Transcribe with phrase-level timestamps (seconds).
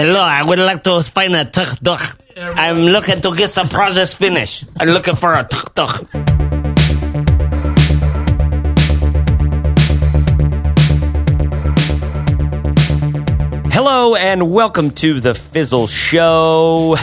[0.00, 2.00] Hello, I would like to find a tuk tuk.
[2.34, 4.64] I'm looking to get some process finished.
[4.78, 6.08] I'm looking for a tuk tuk.
[13.70, 16.96] Hello and welcome to the Fizzle Show.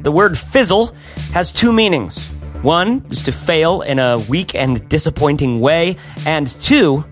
[0.00, 0.96] The word fizzle
[1.34, 2.32] has two meanings.
[2.62, 7.04] One is to fail in a weak and disappointing way, and two,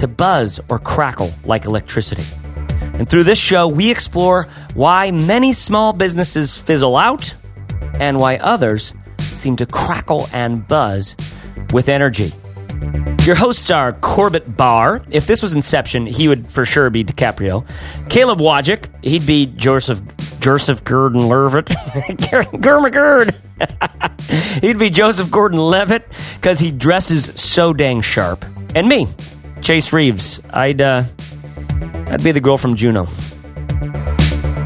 [0.00, 2.24] to buzz or crackle like electricity.
[2.94, 7.34] And through this show, we explore why many small businesses fizzle out
[7.94, 11.16] and why others seem to crackle and buzz
[11.72, 12.32] with energy.
[13.24, 15.02] Your hosts are Corbett Barr.
[15.10, 17.64] If this was Inception, he would for sure be DiCaprio.
[18.10, 20.00] Caleb Wojcik, he'd be Joseph
[20.40, 21.66] Joseph Gordon Levitt.
[21.66, 23.36] Gurmagurd.
[24.60, 28.44] he'd be Joseph Gordon Levitt because he dresses so dang sharp.
[28.74, 29.06] And me,
[29.60, 30.40] Chase Reeves.
[30.50, 31.04] I'd uh,
[32.12, 33.08] I'd be the girl from Juno.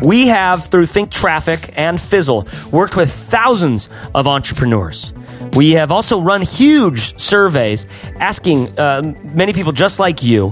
[0.03, 5.13] We have, through Think Traffic and Fizzle, worked with thousands of entrepreneurs.
[5.55, 7.87] We have also run huge surveys
[8.19, 10.51] asking uh, many people just like you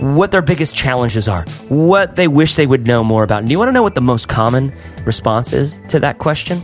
[0.00, 3.40] what their biggest challenges are, what they wish they would know more about.
[3.40, 4.72] And do you want to know what the most common
[5.04, 6.62] response is to that question?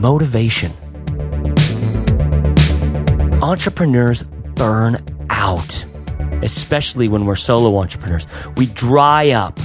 [0.00, 0.70] Motivation.
[3.42, 4.22] Entrepreneurs
[4.54, 5.84] burn out,
[6.42, 8.26] especially when we're solo entrepreneurs.
[8.56, 9.58] We dry up.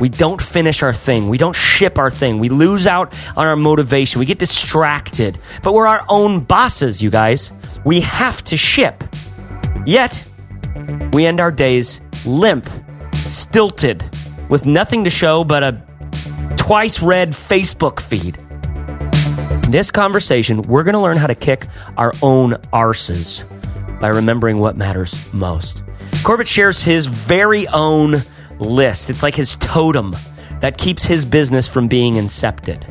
[0.00, 1.28] We don't finish our thing.
[1.28, 2.38] We don't ship our thing.
[2.38, 4.18] We lose out on our motivation.
[4.18, 5.38] We get distracted.
[5.62, 7.50] But we're our own bosses, you guys.
[7.84, 9.02] We have to ship.
[9.86, 10.28] Yet,
[11.12, 12.68] we end our days limp,
[13.14, 14.04] stilted,
[14.48, 15.82] with nothing to show but a
[16.56, 18.38] twice read Facebook feed.
[19.64, 21.66] In this conversation, we're going to learn how to kick
[21.96, 23.44] our own arses
[24.00, 25.82] by remembering what matters most.
[26.26, 28.20] Corbett shares his very own
[28.58, 29.10] list.
[29.10, 30.12] It's like his totem
[30.60, 32.82] that keeps his business from being incepted.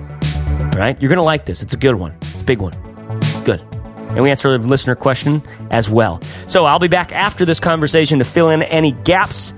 [0.73, 0.97] All right?
[1.02, 1.61] You're going to like this.
[1.61, 2.16] It's a good one.
[2.22, 2.72] It's a big one.
[3.17, 3.59] It's good.
[3.59, 6.22] And we answer a listener question as well.
[6.47, 9.52] So I'll be back after this conversation to fill in any gaps.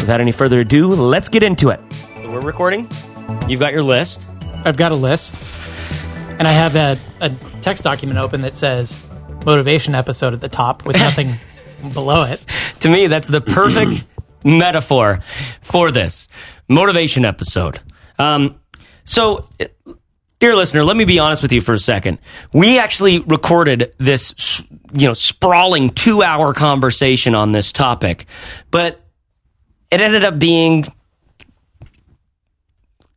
[0.00, 1.80] Without any further ado, let's get into it.
[2.24, 2.88] We're recording.
[3.46, 4.26] You've got your list.
[4.64, 5.38] I've got a list,
[6.38, 7.28] and I have a, a
[7.60, 9.06] text document open that says
[9.44, 11.38] motivation episode at the top with nothing
[11.90, 12.40] below it.
[12.80, 14.04] To me, that's the perfect
[14.44, 15.20] metaphor
[15.62, 16.28] for this
[16.68, 17.80] motivation episode.
[18.18, 18.60] Um,
[19.04, 19.48] so,
[20.38, 22.18] dear listener, let me be honest with you for a second.
[22.52, 24.62] We actually recorded this,
[24.96, 28.26] you know, sprawling two hour conversation on this topic,
[28.70, 29.00] but
[29.90, 30.84] it ended up being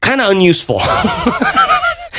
[0.02, 0.78] kind of unuseful.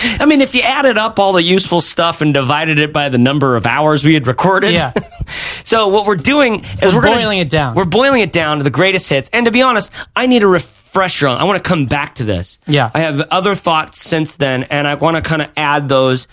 [0.00, 3.18] I mean, if you added up all the useful stuff and divided it by the
[3.18, 4.72] number of hours we had recorded.
[4.72, 4.92] Yeah.
[5.64, 7.74] so what we're doing is we're, We're gonna- boiling it down.
[7.74, 9.28] We're boiling it down to the greatest hits.
[9.32, 11.38] And to be honest, I need a refresher on.
[11.38, 12.58] I want to come back to this.
[12.66, 12.90] Yeah.
[12.94, 16.26] I have other thoughts since then, and I want to kind of add those.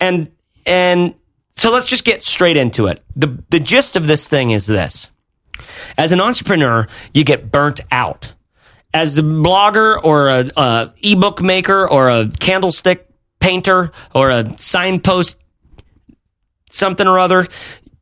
[0.00, 0.30] And
[0.66, 1.14] and
[1.56, 3.02] so let's just get straight into it.
[3.16, 5.10] the The gist of this thing is this:
[5.96, 8.32] as an entrepreneur, you get burnt out.
[8.94, 13.06] As a blogger or a, a ebook maker or a candlestick
[13.38, 15.36] painter or a signpost
[16.70, 17.46] something or other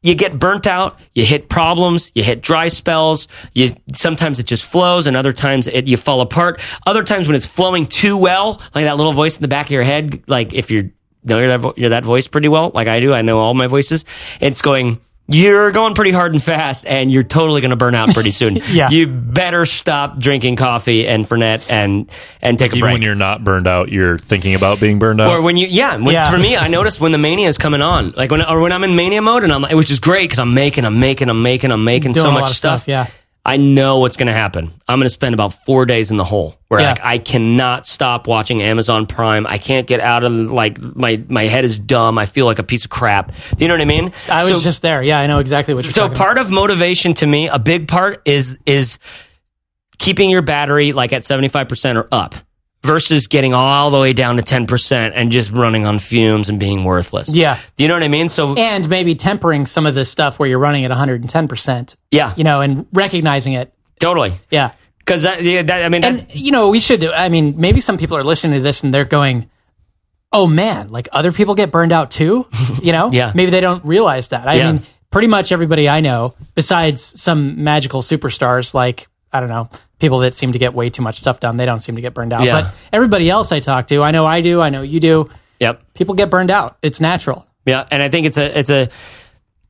[0.06, 4.64] you get burnt out you hit problems you hit dry spells you sometimes it just
[4.64, 6.60] flows and other times it, you fall apart.
[6.86, 9.72] Other times when it's flowing too well like that little voice in the back of
[9.72, 10.84] your head like if you're
[11.24, 13.52] know you're that, vo- you're that voice pretty well like i do i know all
[13.54, 14.04] my voices
[14.40, 18.14] it's going you're going pretty hard and fast and you're totally going to burn out
[18.14, 18.90] pretty soon Yeah.
[18.90, 22.08] you better stop drinking coffee and fernet and
[22.40, 25.20] and take a Even break when you're not burned out, you're thinking about being burned
[25.20, 25.30] out.
[25.32, 26.30] or when you, yeah, when, Yeah.
[26.30, 28.84] for me, I noticed when the mania is coming on, like when, or when I'm
[28.84, 31.42] in mania mode, and I'm, like which is great because I'm making, I'm making, I'm
[31.42, 32.82] making, I'm making Doing so much stuff.
[32.82, 33.06] stuff, yeah.
[33.48, 34.72] I know what's going to happen.
[34.88, 36.90] I'm going to spend about four days in the hole where Yeah.
[36.90, 39.46] like I cannot stop watching Amazon Prime.
[39.46, 42.18] I can't get out of like my my head is dumb.
[42.18, 43.28] I feel like a piece of crap.
[43.56, 44.12] Do you know what I mean?
[44.28, 45.00] I was So- just there.
[45.00, 46.12] Yeah, I know exactly what you're saying.
[46.12, 48.98] so part of motivation to me, a big part is is
[49.98, 52.34] keeping your battery like at 75% or up
[52.86, 56.84] versus getting all the way down to 10% and just running on fumes and being
[56.84, 57.28] worthless.
[57.28, 57.58] Yeah.
[57.76, 58.28] Do you know what I mean?
[58.28, 58.54] So.
[58.56, 62.60] And maybe tempering some of this stuff where you're running at 110%, yeah, you know,
[62.60, 63.72] and recognizing it.
[64.00, 64.34] totally.
[64.50, 64.72] Yeah.
[65.04, 67.54] Cuz that, yeah, that I mean that- And, you know, we should do, I mean,
[67.58, 69.48] maybe some people are listening to this and they're going,
[70.32, 72.46] oh man, like other people get burned out too,
[72.82, 73.10] you know?
[73.12, 73.32] Yeah.
[73.34, 74.48] Maybe they don't realize that.
[74.48, 74.72] I Yeah.
[74.72, 80.20] mean, pretty much everybody I know, besides some magical superstars like, I don't know, people
[80.20, 82.32] that seem to get way too much stuff done, they don't seem to get burned
[82.32, 82.44] out.
[82.44, 82.62] Yeah.
[82.62, 85.82] But everybody else I talk to, I know I do, I know you do, yep.
[85.94, 86.76] people get burned out.
[86.82, 87.46] It's natural.
[87.66, 88.88] Yeah, and I think it's a it's a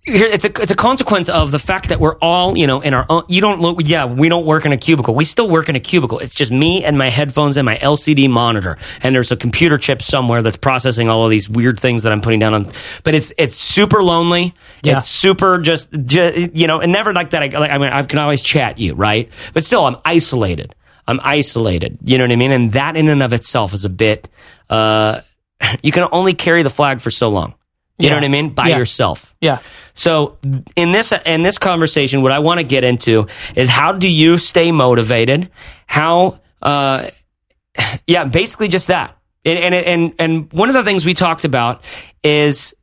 [0.06, 3.04] it's a it's a consequence of the fact that we're all you know in our
[3.08, 3.24] own.
[3.28, 3.78] You don't look.
[3.80, 5.14] Yeah, we don't work in a cubicle.
[5.14, 6.20] We still work in a cubicle.
[6.20, 10.02] It's just me and my headphones and my LCD monitor, and there's a computer chip
[10.02, 12.72] somewhere that's processing all of these weird things that I'm putting down on.
[13.02, 14.54] But it's it's super lonely.
[14.82, 14.98] Yeah.
[14.98, 17.42] It's super just, ju- you know, and never like that.
[17.42, 19.28] I, like, I mean, I can always chat you, right?
[19.52, 20.74] But still, I'm isolated.
[21.08, 21.98] I'm isolated.
[22.04, 22.52] You know what I mean?
[22.52, 24.28] And that in and of itself is a bit.
[24.70, 25.22] Uh,
[25.82, 27.54] you can only carry the flag for so long.
[27.98, 28.50] You know what I mean?
[28.50, 28.78] By Yeah.
[28.78, 29.34] yourself.
[29.40, 29.58] Yeah.
[29.94, 30.37] So
[30.76, 34.37] in this in this conversation, what I want to get into is how do you
[34.38, 35.48] stay motivated?
[35.87, 37.08] How, uh,
[38.06, 39.16] yeah, basically just that.
[39.44, 41.81] And and and and one of the things we talked about
[42.22, 42.75] is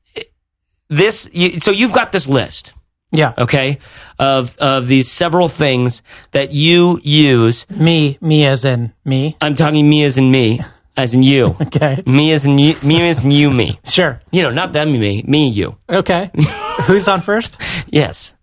[0.90, 1.30] this.
[1.34, 2.74] You, so you've got this list,
[3.12, 3.34] Yeah.
[3.38, 3.80] okay,
[4.18, 6.02] of of these several things
[6.32, 7.66] that you use.
[7.70, 9.36] Me, me as in me.
[9.42, 10.62] I'm talking me as in me,
[10.96, 11.56] as in you.
[11.62, 12.04] Okay.
[12.06, 13.80] Me as in you, me as in you, me.
[13.86, 14.20] Sure.
[14.32, 15.76] You know, not them, me, me, you.
[15.90, 16.30] Okay.
[16.86, 17.60] Who's on first?
[17.88, 18.34] Yes,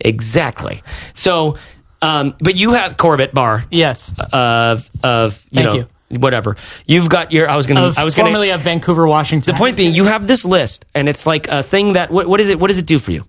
[0.00, 0.82] exactly.
[1.14, 1.56] So,
[2.00, 4.12] um, but you have Corbett Barr Yes.
[4.32, 5.86] of of you Thank know
[6.20, 6.56] whatever.
[6.86, 7.48] You've got your.
[7.48, 7.86] I was gonna.
[7.88, 8.28] Of I was gonna.
[8.28, 9.54] formerly of Vancouver, Washington.
[9.54, 12.10] the point being, you have this list, and it's like a thing that.
[12.10, 12.60] What, what is it?
[12.60, 13.24] What does it do for you?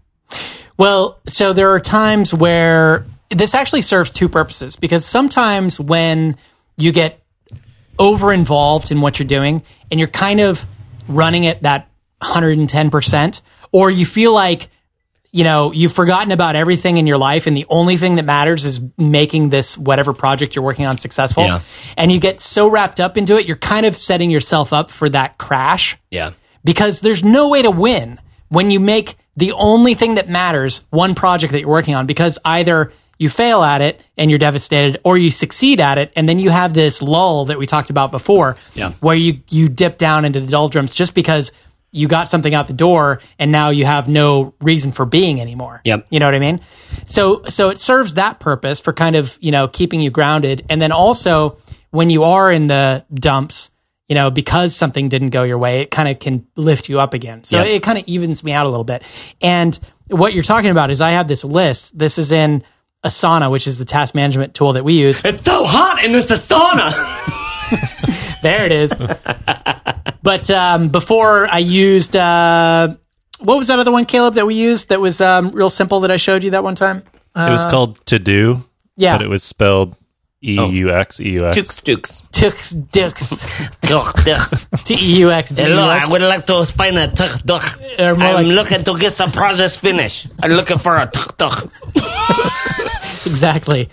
[0.77, 6.35] Well, so there are times where this actually serves two purposes because sometimes when
[6.77, 7.22] you get
[7.99, 10.65] over involved in what you're doing and you're kind of
[11.07, 11.89] running at that
[12.21, 13.41] 110%,
[13.71, 14.69] or you feel like,
[15.31, 18.65] you know, you've forgotten about everything in your life and the only thing that matters
[18.65, 21.43] is making this whatever project you're working on successful.
[21.43, 21.61] Yeah.
[21.97, 25.09] And you get so wrapped up into it, you're kind of setting yourself up for
[25.09, 26.31] that crash Yeah.
[26.63, 28.19] because there's no way to win
[28.49, 32.37] when you make the only thing that matters one project that you're working on because
[32.45, 32.93] either
[33.23, 36.49] you fail at it and you're devastated or you succeed at it and then you
[36.51, 38.91] have this lull that we talked about before Yeah.
[38.99, 41.51] where you you dip down into the doldrums just because
[41.95, 45.79] you got something out the door and now you have no reason for being anymore.
[45.85, 46.07] Yep.
[46.09, 46.59] You know what I mean?
[47.05, 50.81] So so it serves that purpose for kind of, you know, keeping you grounded and
[50.81, 51.57] then also
[51.91, 53.69] when you are in the dumps,
[54.09, 57.13] you know, because something didn't go your way, it kind of can lift you up
[57.13, 57.43] again.
[57.43, 57.67] So Yep.
[57.67, 59.03] it kind of evens me out a little bit.
[59.41, 61.97] And what you're talking about is I have this list.
[61.97, 62.63] This is in
[63.03, 65.21] Asana, which is the task management tool that we use.
[65.25, 66.91] It's so hot in this sauna.
[68.43, 69.01] There it is.
[70.21, 72.93] but um, before I used, uh,
[73.39, 76.11] what was that other one, Caleb, that we used that was um, real simple that
[76.11, 77.03] I showed you that one time?
[77.37, 78.63] it was called To Do,
[78.97, 79.15] Yeah.
[79.17, 79.95] but it was spelled
[80.41, 81.55] E U X E U X.
[81.55, 82.21] Tooks, tooks.
[82.33, 83.45] Tux Dux.
[83.81, 84.51] Duck, duck.
[84.83, 86.09] T E U X D U Hello, I X.
[86.11, 87.63] would like to find a tuk tuk.
[87.97, 90.27] Or more I'm like- looking to get some projects finished.
[90.41, 91.71] I'm looking for a tuk tuk.
[93.31, 93.89] Exactly.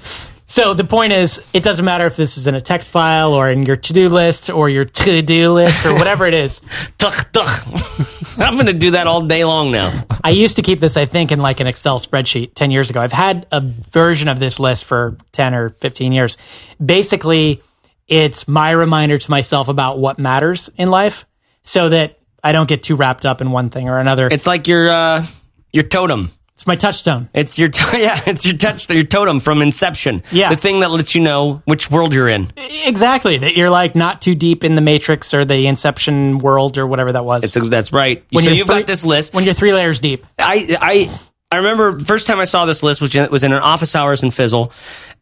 [0.47, 3.49] So the point is, it doesn't matter if this is in a text file or
[3.49, 6.61] in your to-do list or your to-do list or whatever it is.
[6.99, 7.49] Tuk tuk.
[8.39, 9.93] I'm going to do that all day long now.
[10.25, 13.01] I used to keep this, I think, in like an Excel spreadsheet 10 years ago.
[13.01, 16.37] I've had a version of this list for 10 or 15 years.
[16.85, 17.63] Basically,
[18.09, 21.27] it's my reminder to myself about what matters in life
[21.63, 24.27] so that I don't get too wrapped up in one thing or another.
[24.27, 25.27] It's, It's like your uh,
[25.73, 26.33] your totem.
[26.67, 27.29] My touchstone.
[27.35, 28.21] It's your t- yeah.
[28.27, 30.23] It's your touch your totem from Inception.
[30.31, 30.51] Yeah.
[30.51, 32.53] the thing that lets you know which world you're in.
[32.85, 33.39] Exactly.
[33.39, 37.13] That you're like not too deep in the matrix or the Inception world or whatever
[37.13, 37.45] that was.
[37.45, 38.25] It's, that's right.
[38.31, 39.35] When so you've three- got this list.
[39.35, 40.27] when you're three layers deep.
[40.39, 41.21] I I
[41.53, 44.31] I remember first time I saw this list was was in an office hours in
[44.31, 44.73] Fizzle,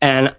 [0.01, 0.35] and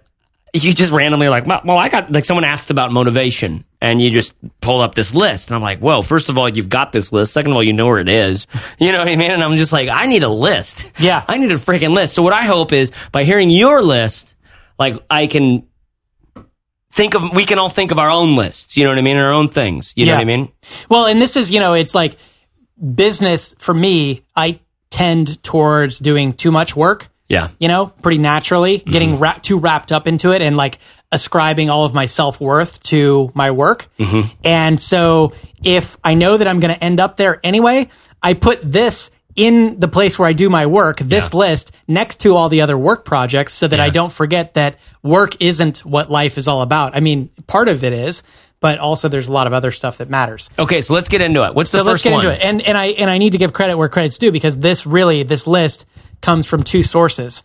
[0.52, 4.10] you just randomly like, well, well, I got like someone asked about motivation, and you
[4.10, 7.12] just pull up this list, and I'm like, well, First of all, you've got this
[7.12, 7.32] list.
[7.32, 8.46] Second of all, you know where it is.
[8.78, 9.30] You know what I mean?
[9.30, 10.90] And I'm just like, I need a list.
[10.98, 11.22] Yeah.
[11.28, 12.14] I need a freaking list.
[12.14, 14.34] So what I hope is by hearing your list,
[14.78, 15.66] like I can.
[16.92, 19.16] Think of we can all think of our own lists, you know what I mean,
[19.16, 20.50] our own things, you know what I mean.
[20.88, 22.16] Well, and this is, you know, it's like
[22.94, 24.58] business for me, I
[24.90, 28.90] tend towards doing too much work, Yeah, you know, pretty naturally, mm-hmm.
[28.90, 30.78] getting wra- too wrapped up into it and like
[31.12, 33.88] ascribing all of my self worth to my work.
[33.98, 34.28] Mm-hmm.
[34.44, 35.32] And so
[35.62, 37.88] if I know that I'm going to end up there anyway,
[38.20, 42.34] I put this in the place where I do my work, this list next to
[42.34, 46.36] all the other work projects so that I don't forget that work isn't what life
[46.36, 46.96] is all about.
[46.96, 48.24] I mean, part of it is,
[48.58, 50.50] but also there's a lot of other stuff that matters.
[50.58, 51.54] Okay, so let's get into it.
[51.54, 52.26] What's the So first let's get one?
[52.26, 52.44] into it.
[52.44, 55.22] And and I and I need to give credit where credit's due because this really
[55.22, 55.86] this list
[56.20, 57.42] comes from two sources.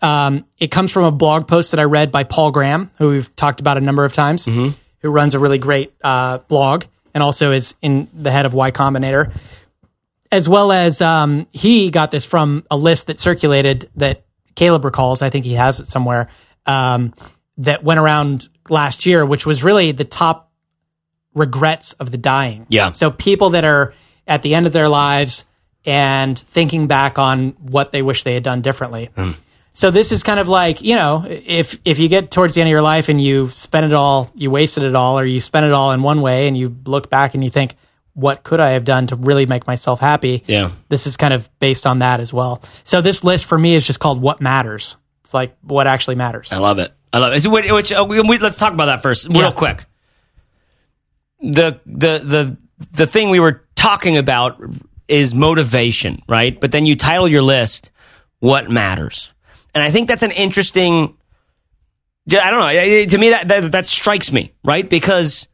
[0.00, 3.34] Um, it comes from a blog post that I read by Paul Graham, who we've
[3.34, 4.76] talked about a number of times, Mm-hmm.
[5.00, 8.70] who runs a really great uh, blog and also is in the head of Y
[8.70, 9.32] Combinator,
[10.30, 15.22] as well as um, he got this from a list that circulated that Caleb recalls.
[15.22, 16.28] I think he has it somewhere
[16.66, 17.14] um,
[17.56, 20.52] that went around last year, which was really the top
[21.34, 22.66] regrets of the dying.
[22.68, 22.90] Yeah.
[22.90, 23.94] So people that are
[24.26, 25.44] at the end of their lives
[25.88, 29.08] and thinking back on what they wish they had done differently.
[29.16, 29.32] Hmm.
[29.72, 32.68] So this is kind of like, you know, if if you get towards the end
[32.68, 35.64] of your life and you spend it all, you wasted it all or you spend
[35.66, 37.74] it all in one way and you look back and you think
[38.12, 40.42] what could I have done to really make myself happy?
[40.48, 40.72] Yeah.
[40.88, 42.60] This is kind of based on that as well.
[42.84, 44.96] So this list for me is just called what matters.
[45.24, 46.52] It's like what actually matters.
[46.52, 46.92] I love it.
[47.12, 47.42] I love it.
[47.42, 49.50] So, Which, which uh, we, we- let's talk about that first, real Yeah.
[49.52, 49.84] quick.
[51.40, 52.56] The the the
[52.92, 54.60] the thing we were talking about
[55.08, 56.58] is motivation, right?
[56.60, 57.90] But then you title your list
[58.38, 59.32] "What Matters,"
[59.74, 61.16] and I think that's an interesting.
[62.30, 63.06] I don't know.
[63.06, 64.88] To me, that, that that strikes me, right?
[64.88, 65.48] Because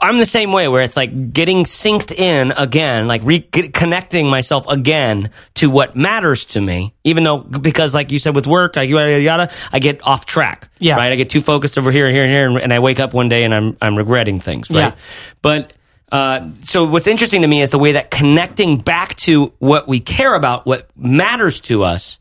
[0.00, 5.30] I'm the same way where it's like getting synced in again, like reconnecting myself again
[5.54, 9.10] to what matters to me, even though, because like you said with work, like yada,
[9.10, 10.68] yada, yada, I get off track.
[10.78, 10.96] Yeah.
[10.96, 11.12] Right.
[11.12, 12.48] I get too focused over here and here and here.
[12.48, 14.70] And, and I wake up one day and I'm, I'm regretting things.
[14.70, 14.76] Right.
[14.76, 14.94] Yeah.
[15.42, 15.72] But,
[16.10, 20.00] uh, so what's interesting to me is the way that connecting back to what we
[20.00, 22.18] care about, what matters to us,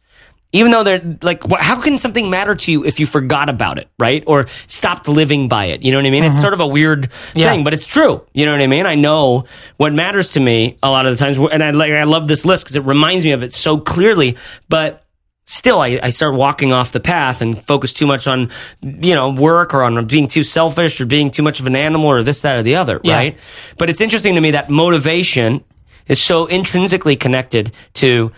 [0.53, 3.77] even though they're like, what, how can something matter to you if you forgot about
[3.77, 4.24] it, right?
[4.27, 5.84] Or stopped living by it?
[5.84, 6.24] You know what I mean?
[6.24, 7.50] It's sort of a weird Yeah.
[7.51, 8.22] thing, but it's true.
[8.34, 8.86] You know what I mean?
[8.86, 9.46] I know
[9.77, 12.46] what matters to me a lot of the times, and I like I love this
[12.46, 14.38] list because it reminds me of it so clearly.
[14.70, 15.03] But
[15.48, 18.51] still, I, I start walking off the path and focus too much on
[18.84, 22.06] you know work or on being too selfish or being too much of an animal
[22.06, 23.16] or this, that, or the other, Yeah.
[23.16, 23.38] right?
[23.80, 25.63] But it's interesting to me that motivation
[26.08, 28.32] is so intrinsically connected to.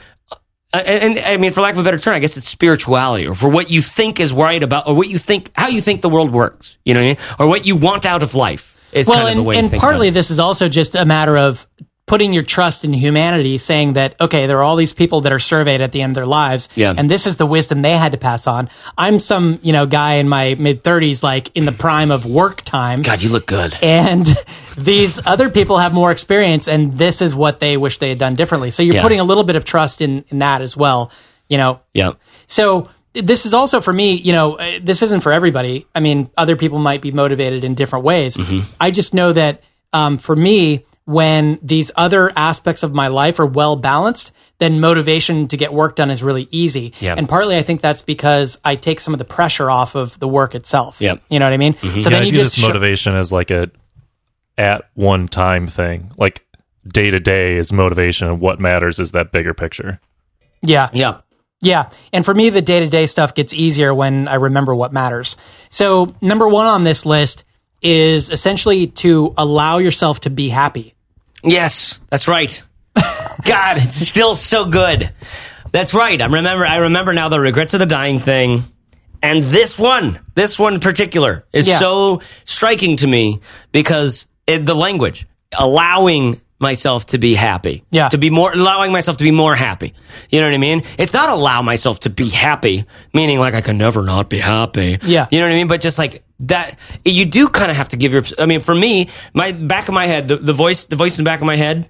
[0.71, 3.25] Uh, and, and I mean, for lack of a better term, I guess it's spirituality,
[3.27, 6.01] or for what you think is right about, or what you think, how you think
[6.01, 6.77] the world works.
[6.85, 7.17] You know what I mean?
[7.39, 8.75] Or what you want out of life.
[8.91, 11.37] Is well, kind of and, the way and partly this is also just a matter
[11.37, 11.67] of
[12.09, 15.39] putting your trust in humanity, saying that okay, there are all these people that are
[15.39, 16.93] surveyed at the end of their lives, Yeah.
[16.97, 18.67] and this is the wisdom they had to pass on.
[18.97, 22.63] I'm some you know guy in my mid 30s, like in the prime of work
[22.63, 23.77] time, God, you look good.
[23.81, 24.25] and
[24.77, 28.35] these other people have more experience, and this is what they wish they had done
[28.35, 28.71] differently.
[28.71, 29.01] So you're Yeah.
[29.03, 31.11] putting a little bit of trust in in that as well,
[31.47, 31.79] you know.
[31.93, 32.13] Yeah.
[32.47, 35.85] So this is also for me, you know, uh, this isn't for everybody.
[35.93, 38.35] I mean, other people might be motivated in different ways.
[38.37, 38.61] Mm-hmm.
[38.81, 39.61] I just know that
[39.93, 45.47] um, for me, when these other aspects of my life are well balanced, then motivation
[45.47, 46.93] to get work done is really easy.
[46.99, 47.15] Yeah.
[47.17, 50.27] And partly I think that's because I take some of the pressure off of the
[50.27, 51.01] work itself.
[51.01, 51.23] Yep.
[51.31, 51.73] You know what I mean?
[51.73, 51.99] Mm-hmm.
[52.01, 53.71] So Yeah, then I you view just this sh- motivation as like a
[54.55, 56.11] at one time thing.
[56.15, 56.45] Like
[56.87, 59.99] day to day is motivation, and what matters is that bigger picture.
[60.61, 60.89] yeah.
[60.93, 61.21] Yeah.
[61.61, 61.89] Yeah.
[62.13, 65.37] And for me, the day to day stuff gets easier when I remember what matters.
[65.71, 67.43] So, number one on this list
[67.81, 70.93] is essentially to allow yourself to be happy.
[71.43, 72.61] Yes, that's right.
[72.95, 75.11] God, it's still so good.
[75.71, 76.21] That's right.
[76.21, 76.65] I remember.
[76.65, 78.63] I remember now the regrets of the dying thing,
[79.21, 81.79] and this one, this one in particular, is Yeah.
[81.79, 83.39] so striking to me
[83.71, 85.27] because it, the language
[85.57, 88.09] allowing myself to be happy, Yeah.
[88.09, 89.93] to be more allowing myself to be more happy.
[90.29, 90.83] You know what I mean?
[90.97, 94.97] It's not allow myself to be happy, meaning like I can never not be happy.
[95.03, 95.27] Yeah.
[95.31, 95.67] you know what I mean.
[95.67, 98.23] But just like that, you do kind of have to give your.
[98.37, 101.23] I mean, for me, my back of my head, the, the voice, the voice in
[101.23, 101.89] the back of my head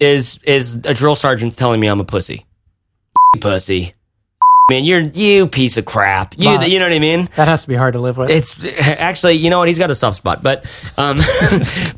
[0.00, 2.46] is is a drill sergeant telling me I'm a pussy,
[3.40, 3.94] pussy.
[4.70, 6.34] Man, you're you piece of crap.
[6.36, 7.30] You, you know what I mean?
[7.36, 8.28] That has to be hard to live with.
[8.28, 9.68] It's actually, you know what?
[9.68, 10.66] He's got a soft spot, but,
[10.98, 11.16] um,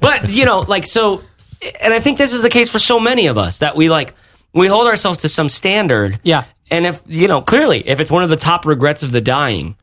[0.01, 1.23] but you know, like so,
[1.81, 4.15] and I think this is the case for so many of us that we like
[4.53, 6.21] we hold ourselves to some standard.
[6.23, 6.45] Yeah.
[6.71, 9.77] And if you know clearly, if it's one of the top regrets of the dying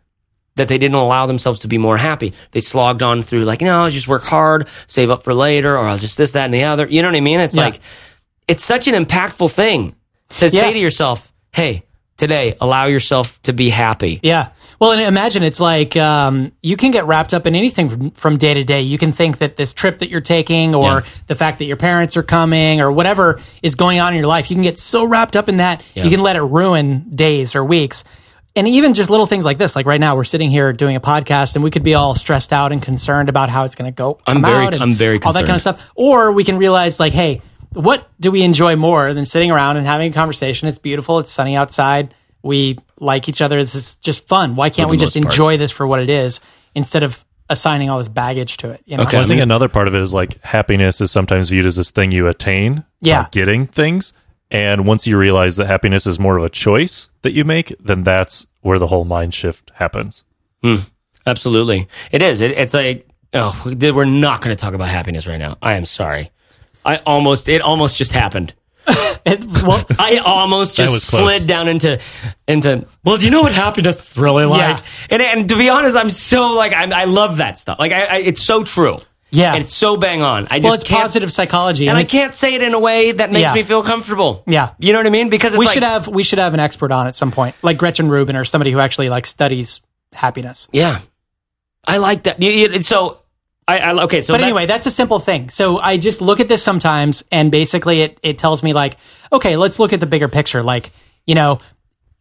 [0.57, 3.83] that they didn't allow themselves to be more happy, they slogged on through like, no,
[3.83, 6.63] I'll just work hard, save up for later, or I'll just this, that, and the
[6.65, 6.85] other.
[6.87, 7.39] You know what I mean?
[7.39, 7.63] It's Yeah.
[7.65, 7.79] like
[8.47, 9.95] it's such an impactful thing
[10.39, 10.61] to Yeah.
[10.61, 11.83] say to yourself, hey.
[12.17, 14.19] Today, allow yourself to be happy.
[14.23, 14.47] Yeah.
[14.79, 18.37] Well, and imagine it's like um, you can get wrapped up in anything from, from
[18.37, 18.81] day to day.
[18.81, 21.01] You can think that this trip that you're taking, or Yeah.
[21.27, 24.49] the fact that your parents are coming, or whatever is going on in your life,
[24.49, 27.63] you can get so wrapped up in that you can let it ruin days or
[27.63, 28.03] weeks.
[28.57, 30.99] And even just little things like this, like right now, we're sitting here doing a
[30.99, 33.95] podcast, and we could be all stressed out and concerned about how it's going to
[33.95, 34.19] go.
[34.25, 35.81] I'm come very- out and I'm very all that kind of stuff.
[35.95, 37.41] Or we can realize, like, hey,
[37.73, 40.67] what do we enjoy more than sitting around and having a conversation?
[40.67, 41.19] It's beautiful.
[41.19, 42.13] It's sunny outside.
[42.41, 43.57] We like each other.
[43.61, 44.55] This is just fun.
[44.55, 45.25] Why can't we just part.
[45.25, 46.39] enjoy this for what it is
[46.73, 48.81] instead of assigning all this baggage to it?
[48.85, 49.03] You know?
[49.03, 49.17] Okay.
[49.17, 51.91] Well, I think another part of it is like happiness is sometimes viewed as this
[51.91, 53.27] thing you attain, Yeah.
[53.31, 54.13] getting things.
[54.49, 58.03] And once you realize that happiness is more of a choice that you make, then
[58.03, 60.23] that's where the whole mind shift happens.
[60.63, 60.77] Hmm.
[61.25, 62.39] Absolutely, it is.
[62.39, 65.57] It, it's like oh, we did- we're not going to talk about happiness right now.
[65.61, 66.31] I am sorry.
[66.85, 68.53] I almost it almost just happened.
[69.25, 71.99] It- well, I almost just slid down into
[72.47, 72.85] into.
[73.03, 74.77] Well, do you know what happiness is really like?
[74.77, 74.83] Yeah.
[75.09, 77.77] And and to be honest, I'm so like I, I love that stuff.
[77.77, 78.99] Like I, I, it's so true.
[79.29, 79.53] Yeah.
[79.53, 80.47] And it's so bang on.
[80.49, 83.11] I just well, it's can't, positive psychology, and I can't say it in a way
[83.11, 83.53] that makes Yeah.
[83.53, 84.43] me feel comfortable.
[84.47, 84.69] Yeah.
[84.79, 85.29] you know what I mean?
[85.29, 87.55] Because it's we like, should have we should have an expert on at some point,
[87.61, 89.81] like Gretchen Rubin or somebody who actually like studies
[90.13, 90.67] happiness.
[90.71, 91.01] yeah,
[91.85, 92.37] I like that.
[92.85, 93.19] So
[93.67, 94.21] I, I okay.
[94.21, 95.49] So But that's- anyway, that's a simple thing.
[95.49, 98.95] So I just look at this sometimes, and basically it it tells me like,
[99.33, 100.63] okay, let's look at the bigger picture.
[100.63, 100.91] Like,
[101.25, 101.59] you know,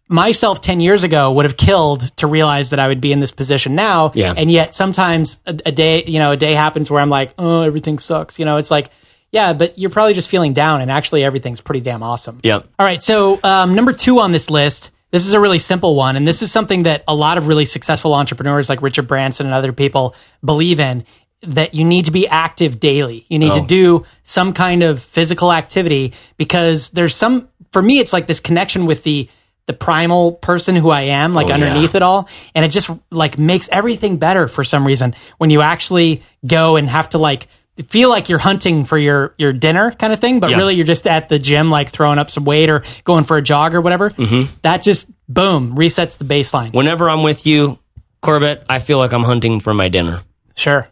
[0.09, 3.33] myself 10 years ago would have killed to realize that I would be in this
[3.33, 4.13] position now.
[4.15, 4.35] Yeah.
[4.37, 7.63] And yet sometimes a, a day, you know, a day happens where I'm like, oh,
[7.63, 8.39] everything sucks.
[8.39, 8.91] You know, it's like,
[9.33, 12.41] yeah, but you're probably just feeling down, and actually everything's pretty damn awesome.
[12.45, 12.69] Yep.
[12.79, 13.03] All right.
[13.03, 16.17] So, um, number two on this list, this is a really simple one.
[16.17, 19.55] And this is something that a lot of really successful entrepreneurs like Richard Branson and
[19.55, 21.05] other people believe in
[21.43, 23.27] that you need to be active daily.
[23.29, 28.13] You need to do some kind of physical activity because there's some, for me, it's
[28.13, 29.29] like this connection with the,
[29.67, 32.29] the primal person who I am, like Oh, underneath it all.
[32.55, 36.89] And it just like makes everything better for some reason when you actually go and
[36.89, 37.49] have to like,
[37.89, 40.57] feel like you're hunting for your your dinner kind of thing, but Yeah.
[40.57, 43.43] really you're just at the gym, like throwing up some weight or going for a
[43.43, 44.11] jog or whatever.
[44.11, 44.51] Mm-hmm.
[44.63, 46.73] That just boom resets the baseline.
[46.73, 47.79] whenever I'm with you,
[48.23, 50.23] Corbett, I feel like I'm hunting for my dinner.
[50.55, 50.89] Sure.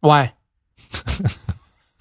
[0.00, 0.32] Why?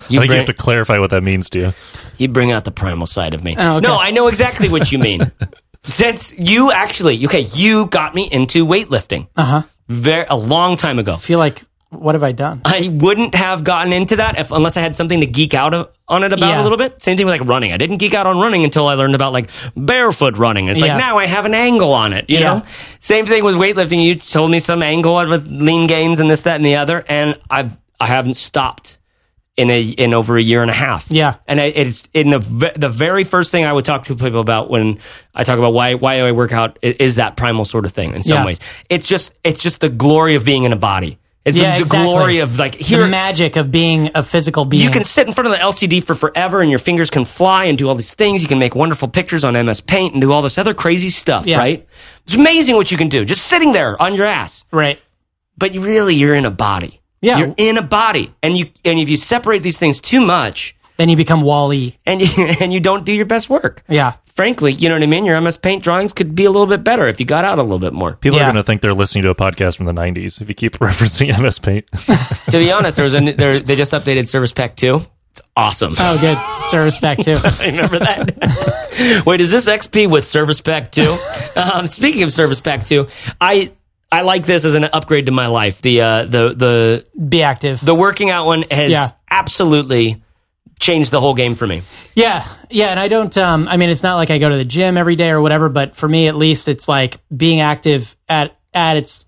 [0.07, 1.73] You I think bring, you have to clarify what that means to you.
[2.17, 3.55] you bring out the primal side of me.
[3.57, 3.87] Oh, okay.
[3.87, 5.29] No, I know exactly what you mean.
[5.89, 9.27] Since you actually, okay, you got me into weightlifting.
[9.35, 9.63] Uh huh.
[9.87, 11.13] Very a long time ago.
[11.13, 12.61] I feel like what have I done?
[12.65, 15.89] I wouldn't have gotten into that if unless I had something to geek out of,
[16.07, 16.61] on it about Yeah.
[16.61, 17.01] a little bit.
[17.01, 17.73] Same thing with like running.
[17.73, 20.67] I didn't geek out on running until I learned about like barefoot running.
[20.67, 20.93] It's Yeah.
[20.93, 22.59] like now I have an angle on it, you Yeah.
[22.59, 22.65] know?
[22.99, 24.03] Same thing with weightlifting.
[24.03, 27.35] You told me some angle with lean gains and this, that, and the other, and
[27.49, 28.98] I've, I haven't stopped
[29.59, 31.11] in a in over a year and a half.
[31.11, 31.35] Yeah.
[31.47, 32.39] and I, it's in the
[32.77, 34.99] the very first thing I would talk to people about when
[35.35, 38.13] I talk about why why I work out is that primal sort of thing.
[38.15, 38.45] In some Yeah.
[38.45, 41.19] ways, it's just it's just the glory of being in a body.
[41.45, 42.05] It's Yeah, the exactly.
[42.05, 44.83] glory of like here the magic of being a physical being.
[44.83, 47.65] you can sit in front of the LCD for forever and your fingers can fly
[47.65, 48.41] and do all these things.
[48.41, 51.45] You can make wonderful pictures on MS Paint and do all this other crazy stuff,
[51.47, 51.57] Yeah.
[51.57, 51.87] right?
[52.25, 54.63] It's amazing what you can do just sitting there on your ass.
[54.71, 54.99] right.
[55.57, 56.98] But really, you're in a body.
[57.21, 57.37] Yeah.
[57.39, 58.33] You're in a body.
[58.43, 61.97] And you and if you separate these things too much Then you become WALL-E.
[62.05, 63.83] and you, and you don't do your best work.
[63.89, 64.13] Yeah.
[64.35, 65.25] Frankly, you know what I mean?
[65.25, 67.61] Your MS Paint drawings could be a little bit better if you got out a
[67.61, 68.13] little bit more.
[68.15, 68.45] People Yeah.
[68.45, 70.73] are going to think they're listening to a podcast from the 90s if you keep
[70.79, 71.87] referencing MS Paint.
[72.45, 74.95] to be honest, there was a there, they just updated Service Pack 2.
[75.31, 75.95] It's awesome.
[75.99, 76.37] Oh, good.
[76.69, 77.31] Service Pack 2.
[77.43, 79.23] I remember that.
[79.25, 81.17] Wait, is this XP with Service Pack 2?
[81.55, 83.07] um, speaking of Service Pack 2,
[83.41, 83.71] I
[84.11, 85.81] I like this as an upgrade to my life.
[85.81, 87.83] The uh, the the Be active.
[87.83, 89.11] the working out one has Yeah.
[89.29, 90.23] absolutely
[90.79, 91.83] changed the whole game for me.
[92.15, 93.37] Yeah, yeah, and I don't.
[93.37, 95.69] Um, I mean, it's not like I go to the gym every day or whatever,
[95.69, 99.25] but for me, at least, it's like being active at at its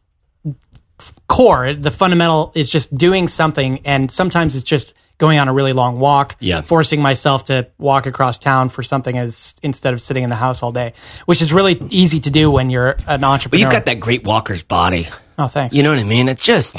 [1.28, 1.74] core.
[1.74, 6.00] The fundamental is just doing something, and sometimes it's just going on a really long
[6.00, 6.36] walk.
[6.40, 6.62] Yeah.
[6.62, 10.62] forcing myself to walk across town for something as instead of sitting in the house
[10.64, 10.94] all day,
[11.28, 13.24] which is really easy to do when you're an entrepreneur.
[13.24, 13.62] But entrepreneur.
[13.62, 15.08] you've got that great walker's body.
[15.38, 15.76] oh, thanks.
[15.76, 16.28] You know what I mean?
[16.28, 16.76] It's just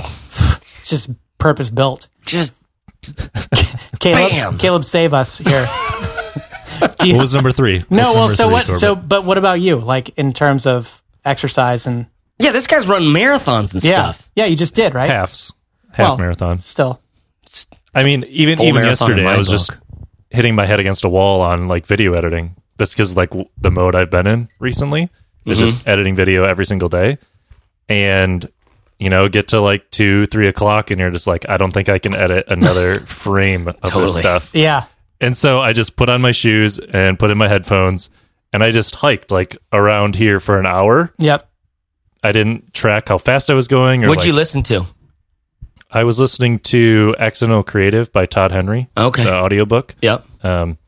[0.80, 2.08] it's just purpose built.
[2.26, 2.52] just
[4.00, 4.58] Caleb, Bam.
[4.58, 5.66] Caleb, save us here.
[6.82, 7.84] What was number three?
[7.90, 8.66] no, What's well, so three, what?
[8.66, 8.80] Corbett?
[8.80, 9.76] So, but what about you?
[9.76, 12.06] Like in terms of exercise and
[12.40, 12.50] yeah.
[12.50, 14.10] This guy's run marathons and Yeah.
[14.12, 14.28] stuff.
[14.34, 15.08] Yeah, you just did, right?
[15.10, 15.52] halves,
[15.92, 16.58] half Well, marathon.
[16.60, 17.00] Still.
[17.94, 19.54] I mean, even Full even yesterday, I was book.
[19.58, 19.70] just
[20.30, 22.56] hitting my head against a wall on like video editing.
[22.78, 25.10] That's because like w- the mode I've been in recently
[25.44, 25.66] is Mm-hmm.
[25.66, 27.18] just editing video every single day,
[27.88, 28.48] and
[28.98, 31.88] you know, get to like two, three o'clock, and you're just like, I don't think
[31.88, 34.54] I can edit another frame of this stuff.
[34.54, 34.84] Yeah.
[35.20, 38.10] And so I just put on my shoes and put in my headphones,
[38.52, 41.12] and I just hiked like around here for an hour.
[41.18, 41.48] Yep.
[42.24, 44.86] I didn't track how fast I was going, or What'd like, you listen to?
[45.92, 49.24] I was listening to Accidental Creative by Todd Henry, Okay.
[49.24, 49.94] the audiobook.
[50.00, 50.24] Yep.
[50.42, 50.78] Um,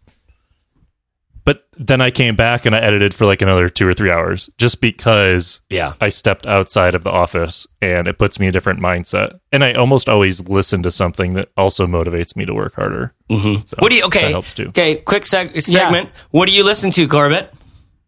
[1.44, 4.48] but then I came back and I edited for like another two or three hours
[4.56, 5.92] just because Yeah.
[6.00, 9.40] I stepped outside of the office and it puts me in a different mindset.
[9.52, 13.12] And I almost always listen to something that also motivates me to work harder.
[13.30, 13.66] Mm-hmm.
[13.66, 14.04] So what do you?
[14.04, 14.22] Okay.
[14.22, 14.68] That helps too.
[14.68, 14.96] Okay.
[14.96, 16.08] Quick seg- segment.
[16.30, 17.52] What do you listen to, Corbett?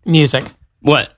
[0.06, 0.44] Music.
[0.80, 1.10] What?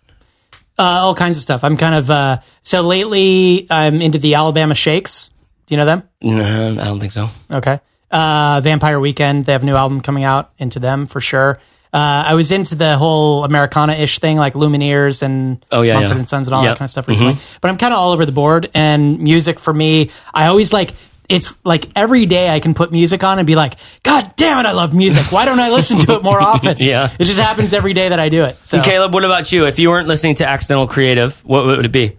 [0.77, 1.63] Uh, all kinds of stuff.
[1.63, 3.69] I'm kind of uh, so lately.
[3.71, 5.31] I'm into the Alabama Shakes.
[5.69, 6.03] Do you know them?
[6.23, 7.29] No, I don't think so.
[7.51, 7.79] Okay.
[8.11, 9.45] Uh, Vampire Weekend.
[9.45, 10.51] They have a new album coming out.
[10.59, 11.61] Into them for sure.
[11.93, 16.17] Uh, I was into the whole Americana-ish thing, like Lumineers and Oh, yeah, Mumford yeah.
[16.19, 16.73] and Sons and all Yep.
[16.73, 17.37] that kind of stuff recently.
[17.61, 18.71] But I'm kind of all over the board.
[18.75, 20.93] And music for me, I always like.
[21.31, 24.67] It's like every day I can put music on and be like, God damn it,
[24.67, 25.31] I love music.
[25.31, 26.79] Why don't I listen to it more often?
[26.81, 27.11] Yeah.
[27.19, 28.57] It just happens every day that I do it.
[28.65, 29.67] So Caleb, what about you?
[29.67, 32.17] If you weren't listening to Accidental Creative, what would it be?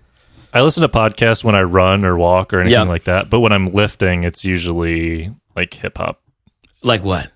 [0.54, 2.92] I listen to podcasts when I run or walk or anything Yeah.
[2.92, 3.30] like that.
[3.30, 6.22] But when I'm lifting, it's usually like hip hop,
[6.84, 7.32] Like what?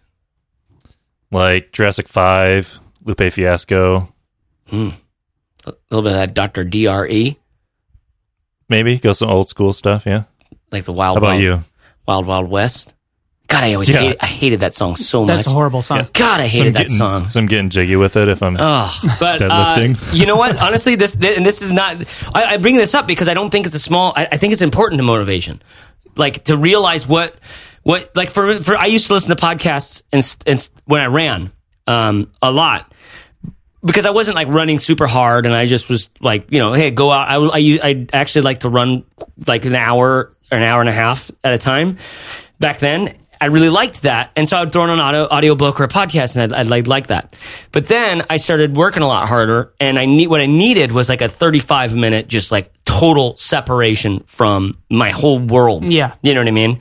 [1.31, 4.13] like Jurassic Five, Lupe Fiasco,
[4.67, 4.89] hmm.
[5.65, 6.63] A little bit of that Dr.
[6.65, 7.37] Dre,
[8.67, 10.05] maybe go some old school stuff.
[10.05, 10.23] Yeah.
[10.71, 11.63] like the Wild How about Wild, you?
[12.07, 12.92] Wild Wild West.
[13.53, 13.99] God, I always Yeah.
[13.99, 15.27] hated, I hated that song so much.
[15.35, 16.07] That's a horrible song.
[16.13, 17.27] God, I hated that getting, song.
[17.27, 18.27] Some getting jiggy with it.
[18.27, 20.11] If I'm Oh, but Deadlifting.
[20.11, 20.57] Uh, you know what?
[20.61, 21.97] Honestly, this, th- and this is not.
[22.33, 24.13] I, I bring this up because I don't think it's a small.
[24.15, 25.61] I, I think it's important to motivation,
[26.15, 27.35] like to realize what,
[27.83, 28.77] what, like for for.
[28.77, 31.51] I used to listen to podcasts and, and when I ran,
[31.87, 32.91] um, a lot
[33.85, 36.91] because I wasn't like running super hard, and I just was like, you know, hey,
[36.91, 37.27] go out.
[37.27, 39.03] I, I, I actually like to run
[39.45, 41.97] like an hour or an hour and a half at a time.
[42.59, 45.79] Back then, I really liked that, and so I would throw on an audio audiobook
[45.79, 47.35] or a podcast, and I'd, I'd like like that.
[47.71, 51.09] But then I started working a lot harder, and I need what I needed was
[51.09, 55.89] like a thirty-five minute, just like total separation from my whole world.
[55.89, 56.15] Yeah.
[56.21, 56.79] you know what I mean.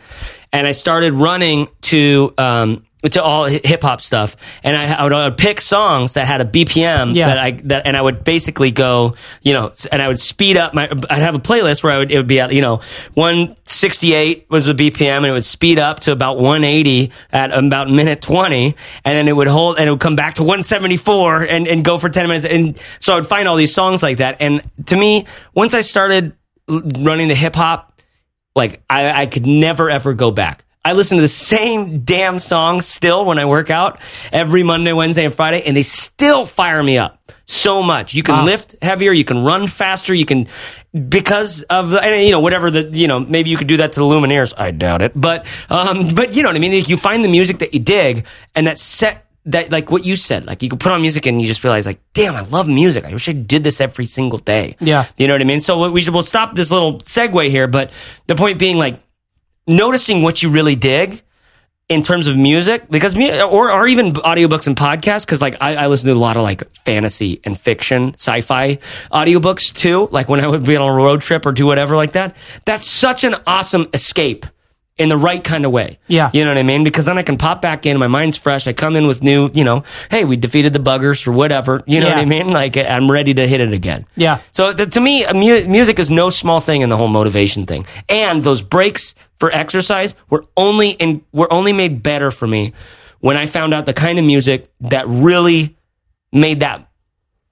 [0.52, 5.12] And I started running to um, to all hip hop stuff, and I, I, would,
[5.12, 7.26] I would pick songs that had a BPM Yeah.
[7.28, 10.72] that I that, and I would basically go, you know, and I would speed up
[10.72, 10.88] my.
[11.10, 12.80] I'd have a playlist where I would it would be at you know
[13.14, 17.10] one sixty eight was the BPM, and it would speed up to about one eighty
[17.32, 20.44] at about minute twenty, and then it would hold and it would come back to
[20.44, 23.56] one seventy four and and go for ten minutes, and so I would find all
[23.56, 26.34] these songs like that, and to me, once I started
[26.68, 28.00] running the hip hop,
[28.54, 30.64] like I, I could never ever go back.
[30.84, 34.00] I listen to the same damn songs still when I work out
[34.32, 38.14] every Monday, Wednesday, and Friday, and they still fire me up so much.
[38.14, 40.48] You can lift heavier, you can run faster, you can
[41.08, 43.92] because of the and, you know whatever the you know maybe you could do that
[43.92, 44.54] to the Lumineers.
[44.56, 46.72] I doubt it, but um, but you know what I mean.
[46.72, 50.16] Like, you find the music that you dig, and that set that like what you
[50.16, 52.68] said, like you can put on music and you just realize like, damn, I love
[52.68, 53.04] music.
[53.04, 54.76] I wish I did this every single day.
[54.80, 55.06] Yeah.
[55.16, 55.60] You know what I mean?
[55.60, 57.90] So we should, we'll stop this little segue here, but
[58.28, 59.00] the point being like
[59.66, 61.22] noticing what you really dig
[61.88, 65.74] in terms of music because mu- or, or even audiobooks and podcasts because like I,
[65.76, 68.78] I listen to a lot of like fantasy and fiction sci-fi
[69.12, 72.12] audiobooks too like when i would be on a road trip or do whatever like
[72.12, 72.34] that.
[72.64, 74.46] That's such an awesome escape
[74.98, 76.30] in the right kind of way Yeah.
[76.34, 78.66] you know what i mean because then i can pop back in my mind's fresh
[78.66, 81.98] i come in with new you know hey we defeated the buggers or whatever you
[82.00, 84.40] know what i mean like i'm ready to hit it again Yeah.
[84.52, 87.86] so th- to me, mu- music is no small thing in the whole motivation thing.
[88.08, 92.72] And those breaks for exercise were only in were only made better for me
[93.20, 95.74] when I found out the kind of music that really
[96.32, 96.88] made that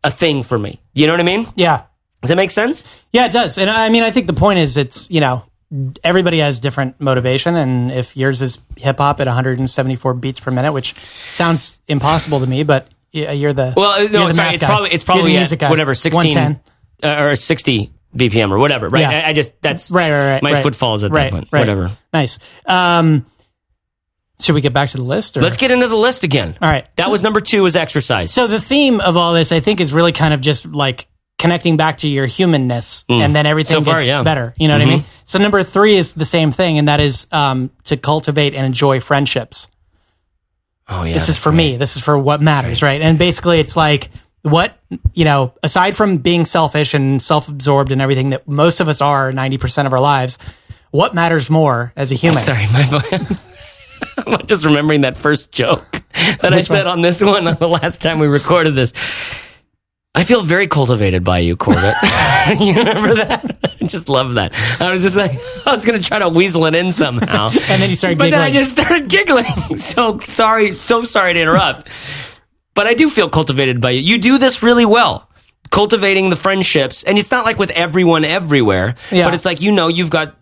[0.05, 0.81] a thing for me.
[0.95, 1.47] You know what I mean?
[1.57, 1.83] Yeah.
[2.23, 2.85] Does that make sense?
[3.13, 3.57] Yeah, it does.
[3.59, 5.45] And I mean, I think the point is it's, you know,
[6.03, 7.57] everybody has different motivation.
[7.57, 10.95] And if yours is hip hop at 174 beats per minute, which
[11.33, 13.75] sounds impossible to me, but you're the.
[13.77, 14.55] Well, uh, you're no, the sorry.
[14.55, 14.67] It's guy.
[14.67, 16.61] probably it's probably at whatever sixteen
[17.03, 18.89] uh, or sixty BPM or whatever.
[18.89, 19.01] Right?
[19.01, 19.11] Yeah.
[19.11, 20.43] I, I just that's Right, right, right.
[20.43, 20.63] My right.
[20.63, 21.49] foot falls at right, that point.
[21.51, 21.61] Right.
[21.61, 21.91] Whatever.
[22.13, 22.39] Nice.
[22.67, 23.27] Um,
[24.41, 25.37] should we get back to the list?
[25.37, 25.43] Or?
[25.43, 26.57] Let's get into the list again.
[26.63, 26.87] All right.
[26.97, 27.63] That was number two.
[27.63, 28.33] Was exercise.
[28.33, 31.77] So the theme of all this, I think, is really kind of just like connecting
[31.77, 33.81] back to your humanness, and then everything Mm.
[33.81, 34.17] So far, gets yeah.
[34.17, 34.25] Mm-hmm.
[34.25, 34.55] better.
[34.57, 35.05] You know what I mean?
[35.31, 38.99] So number three is the same thing, and that is um, to cultivate and enjoy
[38.99, 39.69] friendships.
[40.89, 41.15] Oh yeah.
[41.15, 41.77] This is for me.
[41.77, 43.01] This is for what matters, right?
[43.01, 44.11] And basically, it's like
[44.43, 44.77] what
[45.15, 45.55] you know.
[45.63, 49.87] Aside from being selfish and self-absorbed and everything that most of us are, ninety percent
[49.87, 50.37] of our lives,
[50.91, 52.41] what matters more as a human?
[52.43, 53.47] Sorry, my voice.
[54.27, 56.03] I'm just remembering that first joke
[56.43, 56.97] that I said one?
[56.97, 58.93] on this one on the last time we recorded this.
[60.15, 61.95] I feel very cultivated by you, Corbett.
[62.61, 63.59] you remember that?
[63.81, 64.53] I just love that.
[64.81, 65.33] I was just like,
[65.67, 67.49] I was going to try to weasel it in somehow.
[67.51, 69.77] And then you started But then I just started giggling.
[69.77, 71.89] So sorry, so sorry to interrupt.
[72.75, 74.01] But I do feel cultivated by you.
[74.01, 75.29] You do this really well.
[75.71, 77.05] Cultivating the friendships.
[77.05, 79.27] And it's not like with everyone everywhere, Yeah.
[79.27, 80.37] but it's like, you know, you've got,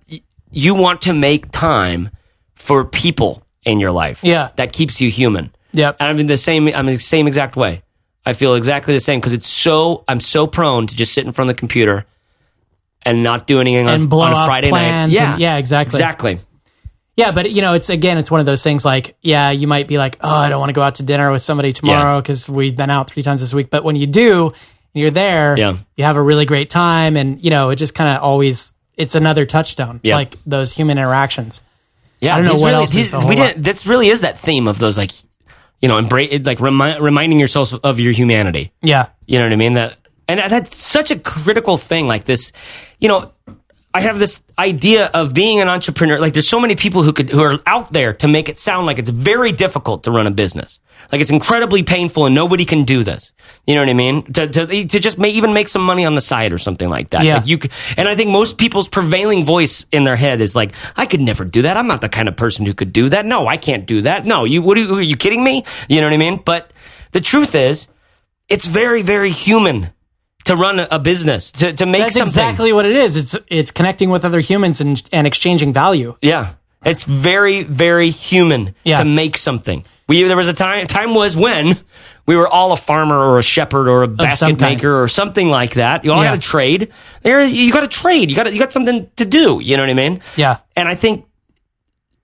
[0.50, 2.08] you want to make time
[2.54, 4.20] for people in your life.
[4.22, 4.48] Yeah.
[4.56, 5.54] That keeps you human.
[5.72, 5.96] Yep.
[6.00, 7.82] And I'm in the same, I'm in the same exact way.
[8.28, 11.32] I feel exactly the same because it's so, I'm so prone to just sit in
[11.32, 12.04] front of the computer
[13.02, 15.06] and not do anything on, And blow on a Friday night.
[15.10, 15.32] Yeah.
[15.32, 15.96] and- yeah, exactly.
[15.98, 16.38] Exactly.
[17.16, 18.84] Yeah, but you know, it's again, it's one of those things.
[18.84, 21.32] Like, yeah, you might be like, oh, I don't want to go out to dinner
[21.32, 23.70] with somebody tomorrow because we've been out three times this week.
[23.70, 24.54] But when you do, and
[25.02, 25.78] you're there, Yeah.
[25.96, 29.14] you have a really great time, and you know, it just kind of always it's
[29.16, 29.98] another touchstone.
[30.04, 30.14] Yeah.
[30.16, 31.60] like those human interactions.
[32.20, 33.64] Yeah, I don't know what really, else is he's- a whole we didn't.
[33.64, 35.12] This really is that theme of those like,
[35.80, 38.72] you know, embrace like remi- reminding yourself of your humanity.
[38.82, 39.74] Yeah, You know what I mean?
[39.74, 42.06] That and that's such a critical thing.
[42.06, 42.52] Like this,
[43.00, 43.32] you know,
[43.94, 46.18] I have this idea of being an entrepreneur.
[46.18, 48.86] Like there's so many people who could who are out there to make it sound
[48.86, 50.78] like it's very difficult to run a business.
[51.10, 53.32] Like it's incredibly painful and nobody can do this.
[53.66, 54.22] You know what I mean?
[54.32, 57.10] To, to, to just may, even make some money on the side or something like
[57.10, 57.24] that.
[57.24, 57.36] Yeah.
[57.38, 57.58] Like you,
[57.96, 61.44] and I think most people's prevailing voice in their head is like, I could never
[61.44, 61.76] do that.
[61.76, 63.26] I'm not the kind of person who could do that.
[63.26, 64.24] No, I can't do that.
[64.24, 65.64] No, you, what are you, are you kidding me?
[65.88, 66.40] You know what I mean?
[66.44, 66.72] But
[67.12, 67.88] the truth is,
[68.48, 69.90] it's very, very human
[70.44, 72.30] to run a, business, to, to make That's something.
[72.30, 73.16] exactly what it is.
[73.18, 76.16] It's it's connecting with other humans and and exchanging value.
[76.22, 76.54] Yeah.
[76.84, 78.98] It's very, very human Yeah.
[79.00, 79.84] to make something.
[80.08, 81.78] We there was a time time was when
[82.26, 85.74] we were all a farmer or a shepherd or a basket maker or something like
[85.74, 86.04] that.
[86.04, 86.30] You all Yeah.
[86.30, 86.92] had a trade.
[87.22, 88.30] There you got to trade.
[88.30, 89.60] You got you got something to do.
[89.62, 90.20] You know what I mean?
[90.36, 90.58] Yeah.
[90.76, 91.26] And I think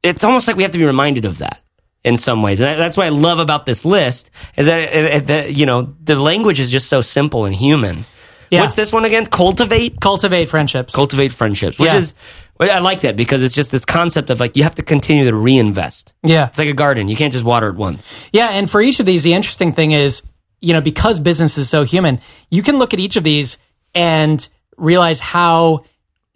[0.02, 1.60] it's almost like we have to be reminded of that
[2.04, 2.60] in some ways.
[2.60, 5.94] And that's what I love about this list is that, it, it- that you know
[6.02, 8.04] the language is just so simple and human.
[8.50, 8.60] Yeah.
[8.62, 9.26] What's this one again?
[9.26, 10.94] Cultivate Cultivate friendships.
[10.94, 11.96] cultivate friendships, which Yeah.
[11.98, 12.14] is
[12.60, 15.34] I like that because it's just this concept of like you have to continue to
[15.36, 16.12] reinvest.
[16.22, 16.46] yeah.
[16.46, 18.06] It's like a garden; you can't just water it once.
[18.32, 20.22] Yeah, and for each of these, the interesting thing is,
[20.60, 23.56] you know, because business is so human, you can look at each of these
[23.94, 25.84] and realize how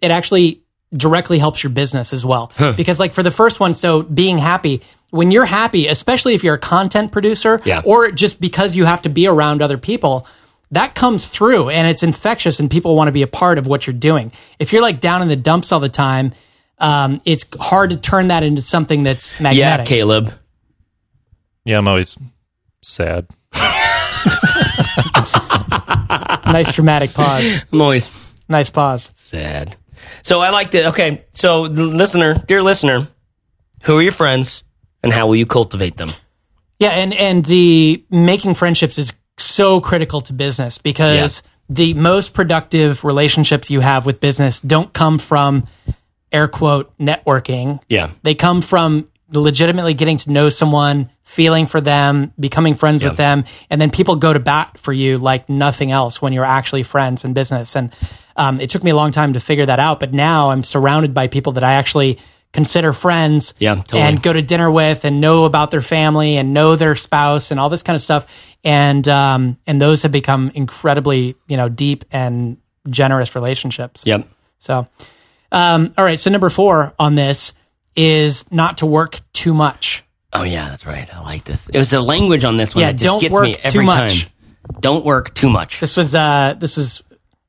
[0.01, 0.61] it actually
[0.95, 2.51] directly helps your business as well.
[2.75, 6.55] Because, like, for the first one, so being happy, when you're happy, especially if you're
[6.55, 7.81] a content producer Yeah.
[7.85, 10.25] or just because you have to be around other people,
[10.71, 13.87] that comes through and it's infectious and people want to be a part of what
[13.87, 14.31] you're doing.
[14.59, 16.33] If you're like down in the dumps all the time,
[16.77, 19.85] um, it's hard to turn that into something that's magnetic.
[19.85, 19.89] Yeah.
[19.97, 20.33] Caleb.
[21.65, 22.17] Yeah, I'm always
[22.81, 23.27] sad.
[26.45, 27.61] nice dramatic pause.
[27.71, 28.09] I'm always
[28.47, 29.09] Nice pause.
[29.13, 29.75] sad.
[30.23, 30.87] So I liked it.
[30.87, 33.07] Okay, so the listener, dear listener,
[33.83, 34.63] who are your friends,
[35.03, 36.09] and how will you cultivate them?
[36.79, 43.03] Yeah, and and the making friendships is so critical to business because the most productive
[43.03, 45.67] relationships you have with business don't come from
[46.31, 47.79] air quote networking.
[47.89, 53.17] Yeah, They come from legitimately getting to know someone, feeling for them, becoming friends with
[53.17, 56.81] them, and then people go to bat for you like nothing else when you're actually
[56.83, 57.75] friends in business.
[57.75, 57.93] And
[58.35, 61.13] um, it took me a long time to figure that out, but now I'm surrounded
[61.13, 62.17] by people that I actually
[62.53, 64.01] consider friends Yeah, totally.
[64.01, 67.59] and go to dinner with and know about their family and know their spouse and
[67.59, 68.25] all this kind of stuff.
[68.63, 72.57] And um, and those have become incredibly, you know, deep and
[72.89, 74.03] generous relationships.
[74.05, 74.27] yep.
[74.59, 74.87] So,
[75.51, 76.19] um, all right.
[76.19, 77.53] So number four on this
[77.95, 80.03] is not to work too much.
[80.33, 81.13] Oh yeah, that's right.
[81.13, 81.69] I like this.
[81.69, 83.81] It was the language on this one Yeah, that just don't gets work me too
[83.83, 84.23] much.
[84.25, 84.31] time.
[84.81, 85.79] Don't work too much.
[85.79, 87.01] This was uh, this was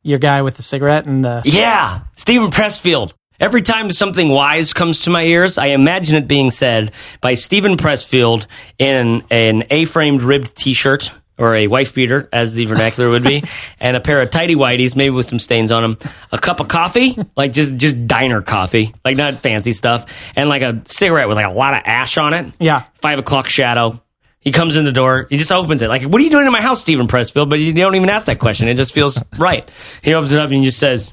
[0.03, 3.13] your guy with the cigarette and the Yeah, Steven Pressfield.
[3.40, 7.76] Every time something wise comes to my ears, I imagine it being said by Steven
[7.79, 8.46] Pressfield
[8.79, 13.42] in an A-framed ribbed T-shirt or a wife beater, as the vernacular would be,
[13.81, 15.98] and a pair of tidy whities, maybe with some stains on them,
[16.33, 20.05] a cup of coffee, like just just diner coffee, like not fancy stuff,
[20.37, 22.53] and like a cigarette with like a lot of ash on it.
[22.61, 22.85] Yeah.
[23.00, 24.03] five o'clock shadow.
[24.40, 25.26] He comes in the door.
[25.31, 25.88] He just opens it.
[25.88, 27.48] Like, what are you doing in my house, Steven Pressfield?
[27.48, 28.68] But you don't even ask that question.
[28.68, 29.66] It just feels right.
[30.03, 31.11] He opens it up and he just says,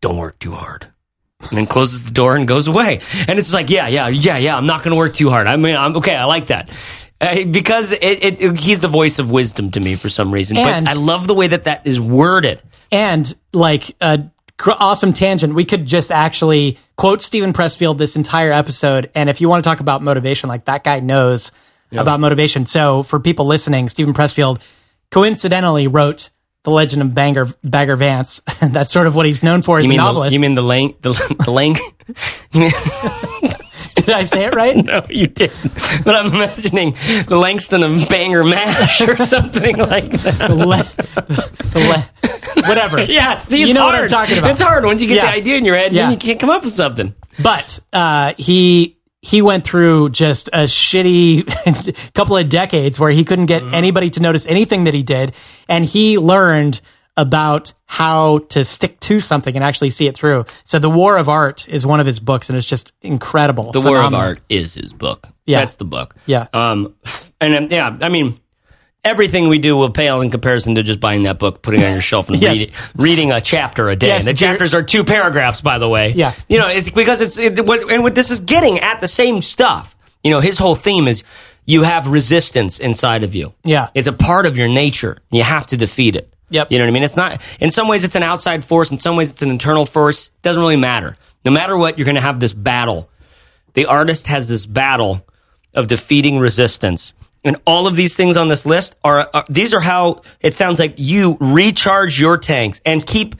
[0.00, 0.86] "Don't work too hard,"
[1.40, 3.00] and then closes the door and goes away.
[3.28, 4.56] And it's like, yeah, yeah, yeah, yeah.
[4.56, 5.46] I'm not going to work too hard.
[5.46, 6.14] I mean, I'm okay.
[6.14, 6.70] I like that.
[7.20, 10.56] Uh, because it, it, it- he's the voice of wisdom to me for some reason.
[10.56, 12.62] And- but I love the way that that is worded.
[12.92, 14.24] and like a
[14.58, 15.54] cr- awesome tangent.
[15.54, 19.10] We could just actually quote Steven Pressfield this entire episode.
[19.14, 21.50] And if you want to talk about motivation, like that guy knows
[21.92, 22.66] about motivation.
[22.66, 24.60] So for people listening, Steven Pressfield
[25.10, 26.30] coincidentally wrote
[26.62, 28.40] The Legend of Banger, Bagger Vance.
[28.60, 30.34] That's sort of what he's known for as a mean the, novelist.
[30.34, 31.00] you mean the length?
[31.02, 31.12] The,
[31.44, 31.52] the
[32.54, 32.72] mean-
[33.94, 34.76] Did I say it right?
[34.84, 35.56] No, you didn't.
[36.04, 36.92] But I'm imagining
[37.28, 40.48] the Langston of Banger Mash or something like that.
[40.48, 43.04] The le- le- whatever.
[43.04, 43.94] Yeah, see, it's you know hard.
[43.94, 44.50] what I'm talking about.
[44.52, 45.30] It's hard once you get Yeah.
[45.30, 46.02] the idea in your head, Yeah.
[46.04, 47.14] then you can't come up with something.
[47.42, 53.46] But uh, he he went through just a shitty couple of decades where he couldn't
[53.48, 53.68] Mm-hmm.
[53.70, 55.34] get anybody to notice anything that he did,
[55.68, 56.80] and he learned
[57.16, 60.46] about how to stick to something and actually see it through.
[60.64, 63.72] So, The War of Art is one of his books, and it's just incredible.
[63.72, 64.14] The War of.
[64.14, 65.26] Art is his book.
[65.44, 65.60] Yeah.
[65.60, 66.14] That's the book.
[66.26, 66.46] Yeah.
[66.54, 66.94] Um,
[67.40, 68.38] and um, yeah, I mean,
[69.04, 71.92] everything we do will pale in comparison to just buying that book, putting it on
[71.92, 72.58] your shelf, and Yes.
[72.58, 74.08] reading, reading a chapter a day.
[74.08, 76.12] Yes, and the chapters are two paragraphs, by the way.
[76.12, 76.34] Yeah.
[76.48, 79.42] You know, it's because it's it, what, and what this is getting at the same
[79.42, 79.96] stuff.
[80.22, 81.24] You know, his whole theme is
[81.66, 83.52] you have resistance inside of you.
[83.64, 83.88] Yeah.
[83.94, 85.18] It's a part of your nature.
[85.30, 86.32] You have to defeat it.
[86.50, 86.72] Yep.
[86.72, 87.02] You know what I mean?
[87.04, 88.90] It's not, in some ways, it's an outside force.
[88.90, 90.30] In some ways, it's an internal force.
[90.42, 91.16] Doesn't really matter.
[91.44, 93.08] No matter what, you're going to have this battle.
[93.74, 95.24] The artist has this battle
[95.74, 97.12] of defeating resistance.
[97.42, 100.78] And all of these things on this list are, are these are how it sounds
[100.78, 103.36] like you recharge your tanks and keep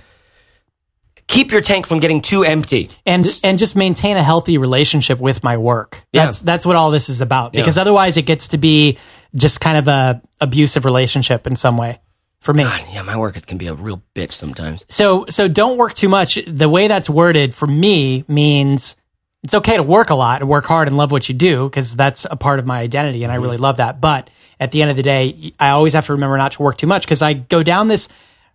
[1.27, 2.91] keep your tank from getting too empty.
[3.07, 6.03] and and just maintain a healthy relationship with my work.
[6.13, 6.27] Yeah.
[6.27, 7.53] That's that's what all this is about.
[7.53, 8.99] Because otherwise, it gets to be
[9.35, 12.01] just kind of a abusive relationship in some way
[12.41, 12.65] for me.
[12.65, 14.85] God, yeah, my work can be a real bitch sometimes.
[14.89, 16.39] So so don't work too much.
[16.47, 18.97] The way that's worded for me means
[19.43, 21.97] it's okay to work a lot and work hard and love what you do because
[21.97, 24.01] that's a part of my identity and I really love that.
[24.01, 26.77] But at the end of the day, I always have to remember not to work
[26.79, 28.09] too much because I go down this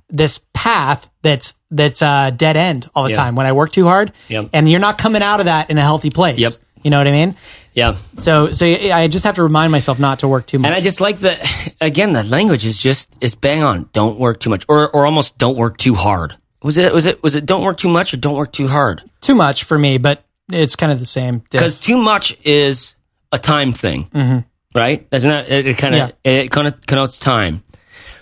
[0.10, 3.16] this path that's that's uh, dead end all the Yeah.
[3.16, 4.14] time when I work too hard.
[4.30, 4.50] Yep.
[4.54, 6.40] And you're not coming out of that in a healthy place.
[6.40, 6.52] Yep.
[6.84, 7.36] You know what I mean?
[7.74, 7.96] Yeah.
[8.20, 10.68] So so I just have to remind myself not to work too much.
[10.68, 11.36] And I just like the
[11.82, 13.90] again the language is just it's bang on.
[13.92, 16.38] Don't work too much, or or almost don't work too hard.
[16.62, 19.02] Was it was it was it don't work too much or don't work too hard?
[19.22, 21.40] too much for me, but it's kind of the same.
[21.50, 22.96] Because too much is
[23.32, 24.40] a time thing, mm-hmm.
[24.78, 25.10] right?
[25.10, 26.32] Doesn't that it, it kind of Yeah.
[26.32, 27.64] it kind of connotes time.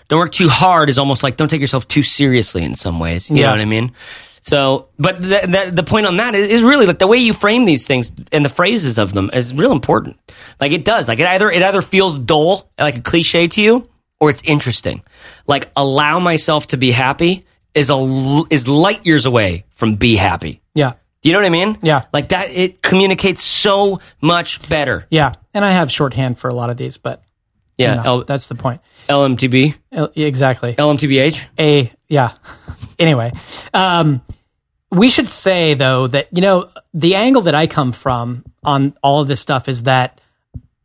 [0.08, 3.30] Don't work too hard is almost like don't take yourself too seriously in some ways.
[3.30, 3.46] You Yeah.
[3.46, 3.92] know what I mean?
[4.42, 7.32] So, but the, the, the point on that is, is really like the way you
[7.32, 10.18] frame these things and the phrases of them is real important.
[10.60, 11.08] Like it does.
[11.08, 13.88] Like it either it either feels dull, like a cliche to you,
[14.20, 15.02] or it's interesting.
[15.46, 20.60] Like allow myself to be happy is a is light years away from be happy.
[21.24, 21.78] You know what I mean?
[21.82, 22.04] Yeah.
[22.12, 25.06] Like that, it communicates so much better.
[25.10, 25.32] Yeah.
[25.54, 27.22] And I have shorthand for a lot of these, but
[27.76, 27.96] Yeah.
[27.96, 28.80] you know, L- that's the point.
[29.08, 30.74] LMTB, Uh, Exactly.
[30.74, 31.46] LMTBH.
[31.58, 32.32] a yeah
[32.98, 33.32] anyway
[33.72, 34.20] um
[34.92, 39.20] we should say though that you know the angle that i come from on all
[39.22, 40.20] of this stuff is that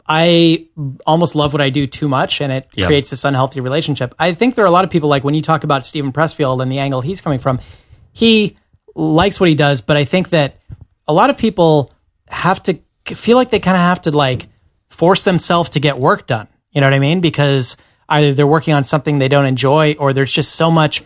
[0.07, 0.65] i
[1.05, 2.85] almost love what i do too much and it Yeah.
[2.87, 5.41] creates this unhealthy relationship i think there are a lot of people like when you
[5.41, 7.59] talk about Steven Pressfield and the angle he's coming from
[8.13, 8.57] he
[8.99, 10.57] likes what he does but i think that
[11.07, 11.91] a lot of people
[12.27, 14.47] have to feel like they kind of have to like
[14.89, 17.77] force themselves to get work done you know what i mean because
[18.09, 21.03] either they're working on something they don't enjoy or there's just so much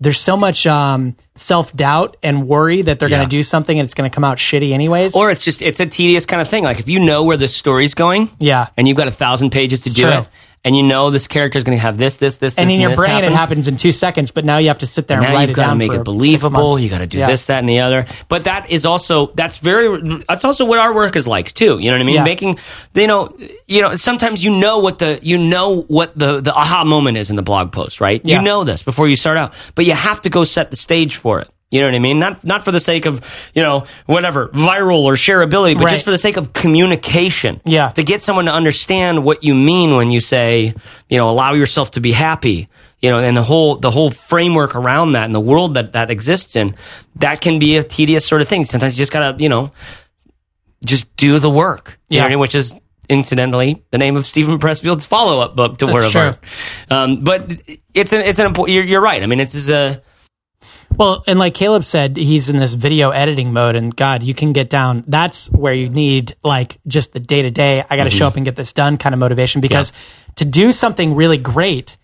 [0.00, 3.18] there's so much um, self-doubt and worry that they're Yeah.
[3.18, 5.62] going to do something and it's going to come out shitty anyways Or it's just,
[5.62, 6.64] it's a tedious kind of thing.
[6.64, 9.82] Like if you know where the story's going yeah and you've got a thousand pages
[9.82, 10.10] to do True.
[10.12, 10.28] it
[10.64, 12.80] and you know this character is going to have this, this, this, and this, in
[12.80, 15.18] your brain happen, it happens in two seconds but now you have to sit there
[15.18, 16.78] and now write you've got to make it believable.
[16.78, 17.26] You got to do Yeah.
[17.26, 18.06] this, that, and the other.
[18.28, 21.78] But that is also that's very that's also what our work is like too.
[21.78, 22.14] You know what I mean?
[22.16, 22.24] Yeah.
[22.24, 22.58] Making
[22.94, 26.84] you know you know sometimes you know what the you know what the the aha
[26.84, 28.20] moment is in the blog post, right?
[28.24, 28.38] Yeah.
[28.38, 31.16] You know this before you start out, but you have to go set the stage
[31.16, 31.48] for it.
[31.74, 32.20] You know what I mean?
[32.20, 33.20] Not not for the sake of
[33.52, 35.90] you know whatever viral or shareability, but Right.
[35.90, 37.60] just for the sake of communication.
[37.64, 37.88] Yeah.
[37.90, 40.72] to get someone to understand what you mean when you say
[41.10, 42.68] you know allow yourself to be happy
[43.02, 46.10] you know and the whole the whole framework around that and the world that that
[46.12, 46.76] exists in
[47.16, 49.72] that can be a tedious sort of thing sometimes you just gotta you know
[50.84, 52.22] just do the work you Yeah.
[52.22, 52.38] what I mean?
[52.38, 52.74] which is
[53.08, 56.16] incidentally the name of Steven Pressfield's follow-up book to That's Word of.
[56.16, 56.38] Art
[56.90, 57.50] um, but
[57.92, 60.02] it's an it's an important you're, you're right I mean this is a
[60.96, 64.52] Well, and like Caleb said, he's in this video editing mode, and God, you can
[64.52, 65.04] get down.
[65.06, 67.84] That's where you need like just the day to day.
[67.88, 68.26] I got to show mm-hmm.
[68.26, 69.92] up and get this done kind of motivation because
[70.36, 71.96] to do something really great,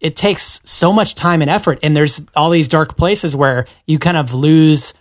[0.00, 1.80] it takes so much time and effort.
[1.82, 4.94] And there's all these dark places where you kind of lose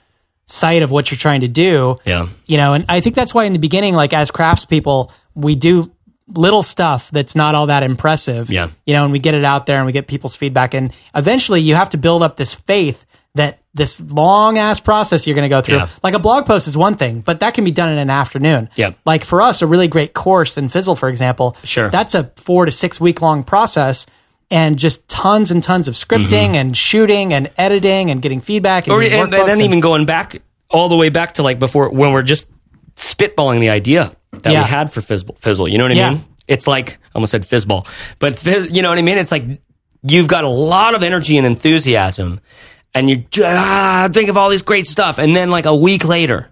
[0.48, 1.98] sight of what you're trying to do.
[2.06, 2.30] Yeah.
[2.46, 5.92] You know, and I think that's why in the beginning, like as craftspeople, we do
[6.30, 8.50] little stuff that's not all that impressive.
[8.50, 8.70] Yeah.
[8.86, 10.74] You know, and we get it out there and we get people's feedback.
[10.74, 13.06] And eventually you have to build up this faith
[13.78, 15.78] this long ass process you're going to go through.
[15.78, 15.88] Yeah.
[16.04, 18.70] Like a blog post is one thing, but that can be done in an afternoon.
[18.76, 18.92] Yeah.
[19.06, 21.56] Like for us, a really great course in Fizzle, for example.
[21.64, 21.90] Sure.
[21.90, 24.06] That's a four to six week long process.
[24.50, 28.94] And just tons and tons of scripting and shooting and editing and getting feedback and,
[28.96, 29.14] Mm-hmm.
[29.16, 31.90] or and, and then and- even going back all the way back to like before
[31.90, 32.48] when we're just
[32.96, 34.64] spitballing the idea that Yeah.
[34.64, 36.10] we had for fizzle, fizzle you know what I Yeah.
[36.12, 37.86] mean it's like I almost said fizzball
[38.20, 39.44] but fizz, you know what I mean it's like
[40.04, 42.40] you've got a lot of energy and enthusiasm
[42.94, 46.50] and you ah, think of all this great stuff and then like a week later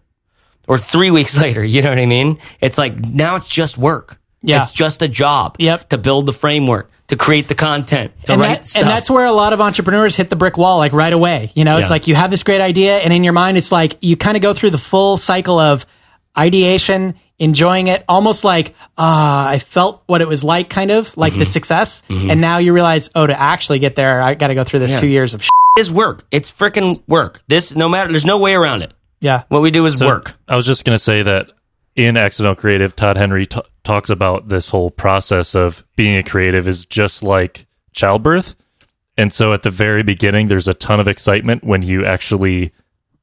[0.67, 4.17] or three weeks later you know what I mean it's like now it's just work
[4.41, 4.61] Yeah.
[4.61, 5.89] it's just a job Yep.
[5.89, 9.09] to build the framework to create the content to and, write that- stuff and that's
[9.09, 11.51] where a lot of entrepreneurs hit the brick wall like right away.
[11.53, 11.93] You know, it's Yeah.
[11.93, 14.41] like you have this great idea, and in your mind, it's like you kind of
[14.41, 15.85] go through the full cycle of
[16.35, 21.33] ideation, enjoying it, almost like ah, I felt what it was like, kind of like
[21.33, 21.39] Mm-hmm.
[21.39, 22.01] the success.
[22.09, 24.99] And now you realize, oh, to actually get there, I got to go through this
[24.99, 25.49] two years of shit.
[25.77, 29.61] Is work it's freaking work this no matter there's no way around it yeah, what
[29.61, 31.49] we do is So, work I was just going to say that
[31.95, 36.67] in Accidental Creative, Todd Henry t- talks about this whole process of being a creative
[36.67, 38.55] is just like childbirth.
[39.17, 42.73] And so at the very beginning, there's a ton of excitement when you actually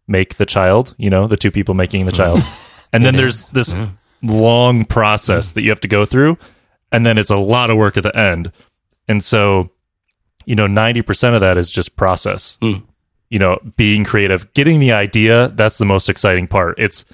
[0.09, 2.43] make the child, you know, the two people making the child.
[2.95, 3.75] And then there's this
[4.21, 6.37] long process that you have to go through.
[6.93, 8.53] And then it's a lot of work at the end.
[9.09, 9.71] And so,
[10.47, 12.57] you know, 90% of that is just process.
[12.61, 12.79] Hmm.
[13.31, 16.79] You know, being creative, getting the idea, that's the most exciting part.
[16.79, 17.05] It's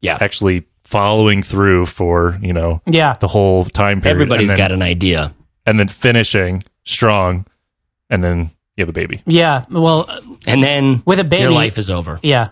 [0.00, 3.14] yeah actually following through for you know Yeah.
[3.20, 4.14] the whole time period.
[4.16, 5.32] Everybody's and then, got an idea.
[5.66, 7.46] and then finishing strong,
[8.08, 9.22] and then you have a baby.
[9.26, 9.64] Yeah.
[9.70, 10.08] Well,
[10.46, 12.18] And then With a baby- your life is over.
[12.22, 12.48] yeah.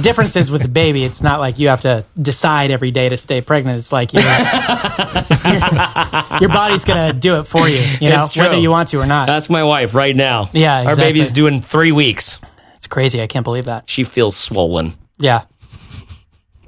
[0.00, 3.16] Difference is with the baby, it's not like you have to decide every day to
[3.16, 3.78] stay pregnant.
[3.78, 4.20] It's like you
[6.40, 8.44] your body's gonna do it for you, you know, It's true.
[8.44, 9.26] whether you want to or not.
[9.26, 10.50] That's my wife right now.
[10.52, 11.04] Yeah, Our exactly.
[11.04, 12.38] baby's doing three weeks.
[12.76, 13.20] it's crazy.
[13.22, 13.88] I can't believe that.
[13.90, 14.94] She feels swollen.
[15.18, 15.44] Yeah.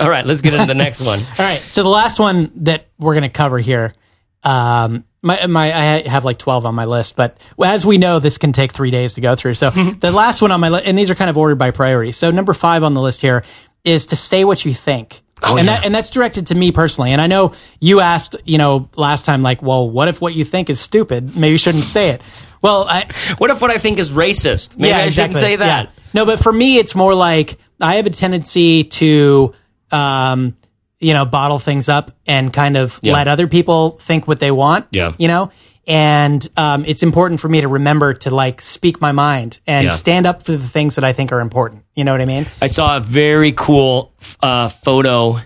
[0.00, 1.20] All right, let's get into the next one.
[1.38, 1.60] All right.
[1.60, 3.94] So the last one that we're going to cover here,
[4.42, 8.38] um, my, my, I have like 12 on my list, but as we know, this
[8.38, 9.54] can take three days to go through.
[9.54, 9.70] So
[10.00, 12.12] the last one on my list, and these are kind of ordered by priority.
[12.12, 13.44] So number five on the list here
[13.84, 15.22] is to say what you think.
[15.42, 15.64] and yeah.
[15.64, 17.12] that, and that's directed to me personally.
[17.12, 20.44] And I know you asked, you know, last time, like, well, what if what you
[20.44, 21.36] think is stupid?
[21.36, 22.22] Maybe you shouldn't say it.
[22.60, 23.06] Well, I,
[23.38, 24.78] What if what I think is racist?
[24.78, 25.86] Maybe I shouldn't say that.
[25.86, 25.92] yeah.
[26.14, 29.54] No, but for me, it's more like I have a tendency to,
[29.90, 30.56] um,
[31.02, 33.12] you know, bottle things up and kind of Yeah.
[33.12, 34.86] let other people think what they want.
[34.92, 35.12] Yeah.
[35.18, 35.50] You know,
[35.86, 39.92] and um, it's important for me to remember to like speak my mind and Yeah.
[39.92, 41.82] stand up for the things that I think are important.
[41.94, 42.46] You know what I mean?
[42.62, 45.38] I saw a very cool uh, photo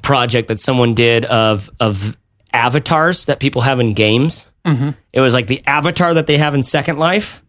[0.00, 2.16] project that someone did of of
[2.52, 4.46] avatars that people have in games.
[4.64, 4.90] Mm-hmm.
[5.12, 7.42] It was like the avatar that they have in Second Life,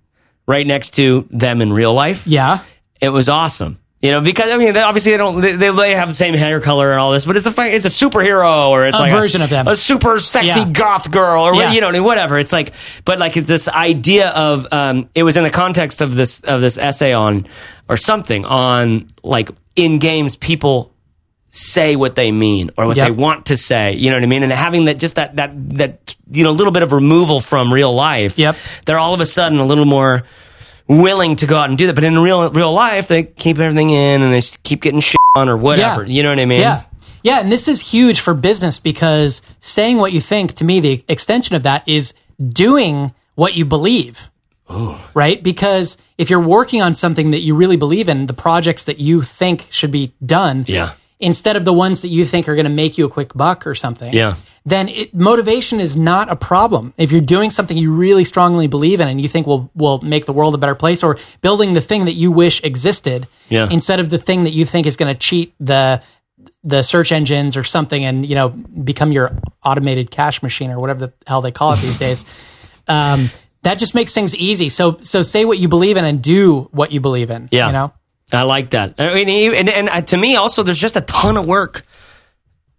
[0.48, 2.26] right next to them in real life.
[2.26, 2.60] Yeah.
[3.02, 3.78] It was awesome.
[4.06, 6.62] You know, because I mean, they, obviously they don't they, they have the same hair
[6.62, 9.42] color and all this, but it's a it's a superhero or it's A like version
[9.42, 9.68] of them.
[9.68, 10.70] a super sexy Yeah.
[10.70, 11.72] goth girl or Yeah.
[11.72, 12.38] you know whatever.
[12.40, 16.16] It's like, but like it's this idea of um, it was in the context of
[16.16, 17.48] this of this essay on
[17.90, 20.92] or something on like in games people
[21.50, 23.06] say what they mean or what Yep.
[23.08, 23.94] they want to say.
[23.94, 24.44] You know what I mean?
[24.44, 27.94] And having that just that that that you know little bit of removal from real
[27.94, 28.38] life.
[28.38, 28.58] Yep.
[28.86, 30.24] They're all of a sudden a little more
[30.88, 31.96] willing to go out and do that.
[31.96, 35.50] But in real real life, they keep everything in and they keep getting shit on
[35.50, 36.04] or whatever.
[36.04, 36.10] Yeah.
[36.10, 36.60] You know what I mean?
[36.62, 36.84] Yeah.
[37.24, 37.40] Yeah.
[37.40, 41.56] And this is huge for business because saying what you think, to me, the extension
[41.56, 42.14] of that is
[42.50, 44.30] doing what you believe.
[45.14, 45.44] Right?
[45.44, 49.22] Because if you're working on something that you really believe in, the projects that you
[49.22, 50.94] think should be done, Yeah.
[51.26, 53.66] Instead of the ones that you think are going to make you a quick buck
[53.68, 54.36] or something, Yeah.
[54.66, 56.94] then it, motivation is not a problem.
[56.98, 60.26] If you're doing something you really strongly believe in and you think will will make
[60.26, 63.68] the world a better place, or building the thing that you wish existed, Yeah.
[63.72, 66.02] instead of the thing that you think is going to cheat the
[66.64, 71.00] the search engines or something, and you know become your automated cash machine or whatever
[71.08, 72.26] the hell they call it these days.
[72.88, 73.32] Um,
[73.64, 74.70] that just makes things easy.
[74.70, 77.50] So so say what you believe in and do what you believe in.
[77.52, 77.66] Yeah.
[77.66, 77.92] you know.
[78.32, 78.96] I like that.
[78.98, 81.84] I mean, even- and, and, uh, to me, also, there's just a ton of work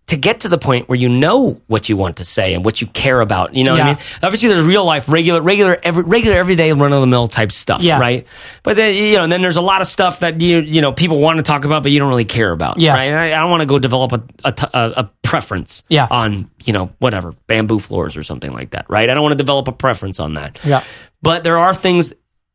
[0.09, 2.81] to get to the point where you know what you want to say and what
[2.81, 3.57] you care about.
[3.57, 3.99] You know what I mean?
[4.23, 7.81] Obviously, there's real life, regular, regular, every, regular, everyday, run of the mill type stuff,
[7.83, 7.99] Yeah.
[7.99, 8.25] right?
[8.63, 10.93] But then, you know, and then there's a lot of stuff that you, you know,
[10.93, 12.95] people want to talk about, but you don't really care about, Yeah.
[12.95, 13.13] right?
[13.13, 14.13] I, I don't want to go develop
[14.45, 14.53] a
[14.97, 16.07] a preference, Yeah.
[16.09, 19.11] on, you know, whatever bamboo floors or something like that, right?
[19.11, 20.57] I don't want to develop a preference on that.
[20.65, 20.85] Yeah.
[21.21, 22.13] But there are things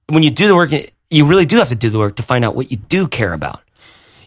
[0.08, 0.72] when you do the work,
[1.12, 3.34] you really do have to do the work to find out what you do care
[3.34, 3.62] about.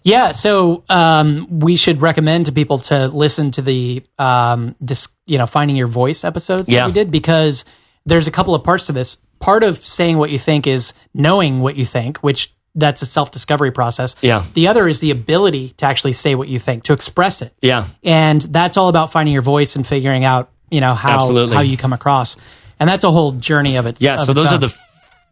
[0.04, 5.38] Yeah, so um, we should recommend to people to listen to the um, dis- you
[5.38, 6.80] know finding your voice episodes Yeah.
[6.80, 7.64] that we did because
[8.04, 9.16] there's a couple of parts to this.
[9.40, 13.30] Part of saying what you think is knowing what you think, which that's a self
[13.30, 14.14] discovery process.
[14.20, 14.44] Yeah.
[14.52, 17.54] The other is the ability to actually say what you think, to express it.
[17.62, 17.86] Yeah.
[18.02, 21.54] And that's all about finding your voice and figuring out you know how Absolutely.
[21.54, 22.36] how you come across,
[22.80, 24.00] and that's a whole journey of it.
[24.00, 24.74] Yeah, of so those are the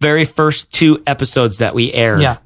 [0.03, 2.21] very first two episodes that we aired.
[2.21, 2.37] yeah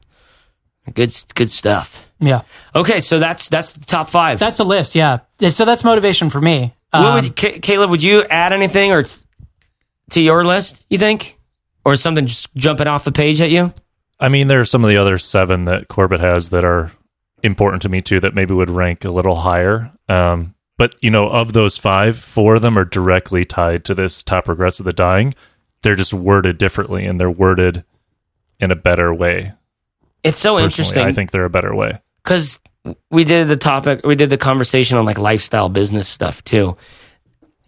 [0.95, 2.01] Good good stuff.
[2.21, 2.43] yeah.
[2.75, 4.39] Okay, so that's that's the top 5.
[4.39, 4.95] That's the list.
[4.95, 5.19] Yeah.
[5.51, 6.75] So that's motivation for me.
[6.93, 9.21] Um, would, Ca- Caleb, would you add anything or t-
[10.11, 11.39] to your list, you think?
[11.85, 13.75] Or is something just jumping off the page at you?
[14.21, 16.93] I mean, there are some of the other seven that Corbett has that are
[17.43, 19.91] important to me too, that maybe would rank a little higher.
[20.09, 24.23] Um, but you know, of those five, four of them are directly tied to this
[24.23, 25.35] top regrets of the dying.
[25.87, 27.85] They're just worded differently, and they're worded
[28.59, 29.53] in a better way.
[30.25, 31.05] It's so Personally, interesting.
[31.05, 32.01] I think they're a better way.
[32.25, 32.59] because
[33.09, 36.77] we did the topic, we did the conversation on like lifestyle business stuff too,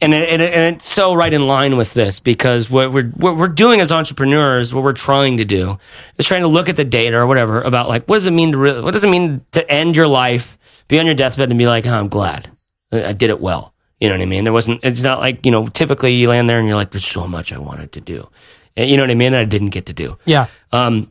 [0.00, 3.06] and it, and, it, and it's so right in line with this because what we're
[3.10, 5.78] what we're doing as entrepreneurs, what we're trying to do
[6.16, 8.50] is trying to look at the data or whatever about like what does it mean
[8.50, 10.58] to what does it mean to end your life,
[10.88, 12.50] be on your deathbed, and be like, oh, I'm glad
[12.90, 13.74] I did it well.
[14.01, 14.44] You know what I mean?
[14.44, 14.80] There wasn't.
[14.84, 15.66] It's not like you know.
[15.68, 18.28] Typically, you land there and you're like, "There's so much I wanted to do."
[18.76, 19.34] And You know what I mean?
[19.34, 20.16] I didn't get to do.
[20.24, 20.46] yeah.
[20.72, 21.11] Um,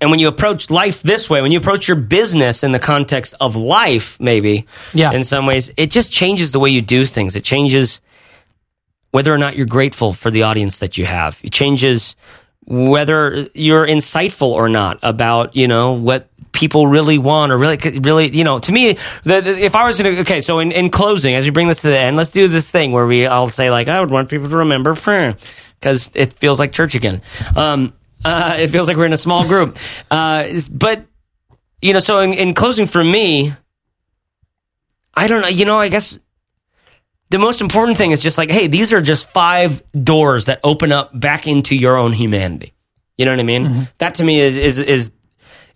[0.00, 3.34] and when you approach life this way, when you approach your business in the context
[3.40, 5.12] of life, maybe Yeah.
[5.12, 7.34] in some ways, it just changes the way you do things.
[7.36, 8.00] It changes
[9.12, 11.38] whether or not you're grateful for the audience that you have.
[11.42, 12.16] It changes
[12.66, 18.34] whether you're insightful or not about, you know, what people really want or really really
[18.36, 21.34] you know to me the, the- if i was gonna okay so in, in closing
[21.34, 23.70] as we bring this to the end let's do this thing where we i'll say
[23.70, 25.36] like i would want people to remember prayer
[25.78, 27.20] because it feels like church again.
[27.54, 27.92] Um
[28.24, 29.76] uh, it feels like we're in a small group.
[30.10, 31.04] Uh but
[31.82, 33.52] you know so in, in closing for me
[35.14, 36.18] i don't know you know i guess
[37.30, 40.92] the most important thing is just like hey these are just five doors that open
[40.92, 42.72] up back into your own humanity.
[43.18, 43.88] You know what i mean?
[43.98, 45.10] That to me is is is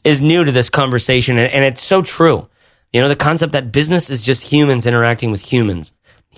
[0.05, 2.49] is new to this conversation and, and it's so true.
[2.93, 5.93] You know the concept that business is just humans interacting with humans.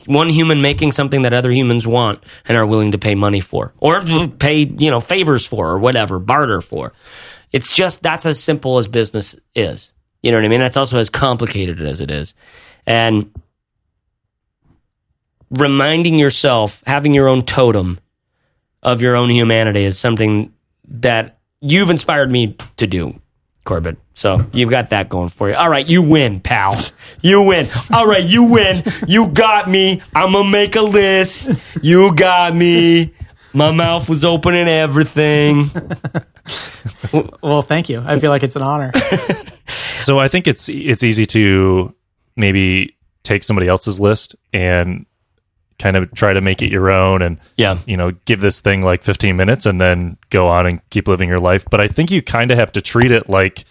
[0.06, 3.72] One human making something that other humans want and are willing to pay money for
[3.78, 4.02] or
[4.38, 6.92] pay you know favors for or whatever barter for.
[7.52, 9.92] It's just that's as simple as business is.
[10.22, 10.60] You know what i mean?
[10.60, 12.34] That's also as complicated as it is.
[12.86, 13.32] And
[15.50, 17.98] reminding yourself having your own totem
[18.82, 20.52] of your own humanity is something
[20.88, 23.20] that you've inspired me to do
[23.64, 23.96] Corbett.
[24.14, 25.54] So you've got that going for you.
[25.54, 26.76] All right, you win, pal.
[27.20, 27.66] You win.
[27.94, 28.82] All right, you win.
[29.06, 30.02] You got me.
[30.14, 31.50] I'm gonna make a list.
[31.80, 33.14] You got me.
[33.52, 35.70] My mouth was open and everything.
[37.42, 38.02] Well, thank you.
[38.04, 38.90] I feel like it's an honor.
[39.98, 41.94] So I think it's it's easy to
[42.36, 45.06] maybe take somebody else's list and
[45.82, 47.78] kind of try to make it your own and Yeah.
[47.86, 51.28] you know give this thing like 15 minutes and then go on and keep living
[51.28, 53.64] your life but i think you kind of have to treat it like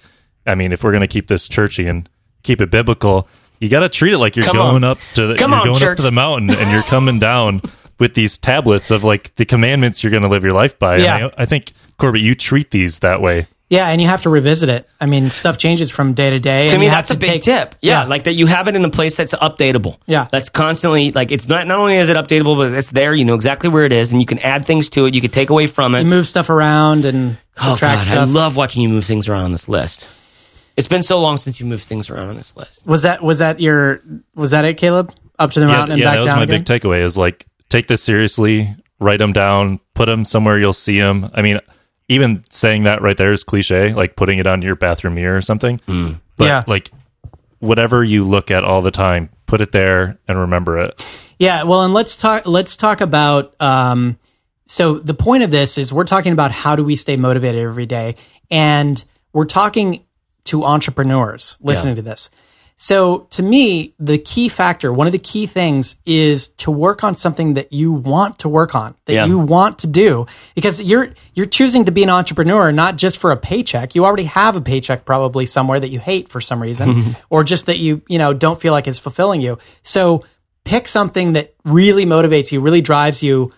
[0.46, 2.10] i mean if we're going to keep this churchy and
[2.44, 4.92] keep it biblical you got to treat it like you're Come going on.
[4.92, 5.92] up to the Come you're on, going church.
[5.92, 7.62] up to the mountain and you're coming down
[8.00, 11.30] with these tablets of like the commandments you're going to live your life by Yeah.
[11.38, 14.68] I, I think corbett you treat these that way Yeah, and you have to revisit
[14.68, 14.86] it.
[15.00, 16.68] I mean, stuff changes from day to day.
[16.68, 18.68] to and me you have that's a big take- tip yeah, like that you have
[18.68, 20.28] it in a place that's updatable Yeah.
[20.30, 23.34] that's constantly like it's not not only is it updatable but it's there you know
[23.36, 25.68] exactly where it is and you can add things to it you can take away
[25.68, 29.06] from it you move stuff around and oh subtract god i love watching you move
[29.06, 30.06] things around on this list
[30.76, 33.40] it's been so long since you moved things around on this list was that was
[33.40, 34.02] that your
[34.36, 35.14] was that it, Caleb?
[35.40, 36.64] Up to the yeah, mountain and yeah back that was down my again.
[36.64, 38.68] big takeaway is like take this seriously
[39.00, 41.58] write them down put them somewhere you'll see them i mean
[42.10, 45.42] even saying that right there is cliche like putting it on your bathroom mirror or
[45.42, 45.80] something
[46.38, 46.64] but Yeah.
[46.68, 46.92] like
[47.60, 51.00] whatever you look at all the time put it there and remember it
[51.40, 52.46] Yeah, well, and let's talk.
[52.46, 53.56] Let's talk about.
[53.60, 54.20] Um,
[54.68, 57.88] so the point of this is we're talking about how do we stay motivated every
[57.88, 58.16] day,
[58.52, 60.04] and we're talking
[60.44, 62.30] to entrepreneurs listening to this.
[62.84, 67.14] So to me, the key factor, one of the key things, is to work on
[67.14, 69.26] something that you want to work on, that Yeah.
[69.28, 70.26] you want to do,
[70.56, 73.94] because you're you're choosing to be an entrepreneur not just for a paycheck.
[73.94, 77.68] You already have a paycheck probably somewhere that you hate for some reason, or just
[77.68, 79.60] that you you know don't feel like it's fulfilling you.
[79.84, 80.26] So
[80.64, 83.52] pick something that really motivates you, really drives you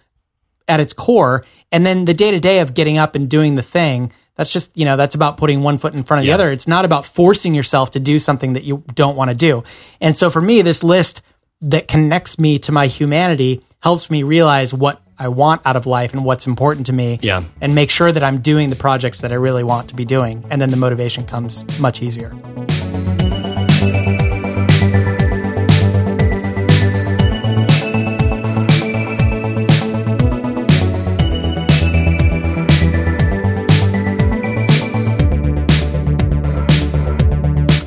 [0.68, 3.64] at its core, and then the day to day of getting up and doing the
[3.64, 4.12] thing.
[4.36, 6.50] That's just you know that's about putting one foot in front of the other.
[6.50, 9.64] It's not about forcing yourself to do something that you don't want to do.
[10.02, 11.22] And so for me, this list
[11.62, 16.14] that connects me to my humanity helps me realize what I want out of life
[16.14, 17.20] and what's important to me.
[17.22, 17.44] Yeah.
[17.62, 20.44] And make sure that I'm doing the projects that I really want to be doing.
[20.50, 22.34] And then the motivation comes much easier.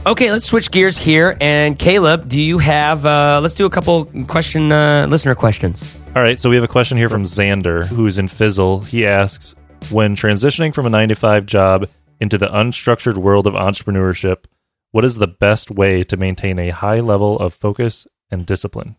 [0.07, 1.37] Okay, let's switch gears here.
[1.41, 3.05] And Caleb, do you have?
[3.05, 5.99] Uh, let's do a couple question uh, listener questions.
[6.15, 9.55] all right so we have a question here from xander who's in fizzle he asks
[9.91, 11.89] when transitioning from a 9 to 5 job
[12.21, 14.45] into the unstructured world of entrepreneurship
[14.93, 18.97] what is the best way to maintain a high level of focus and discipline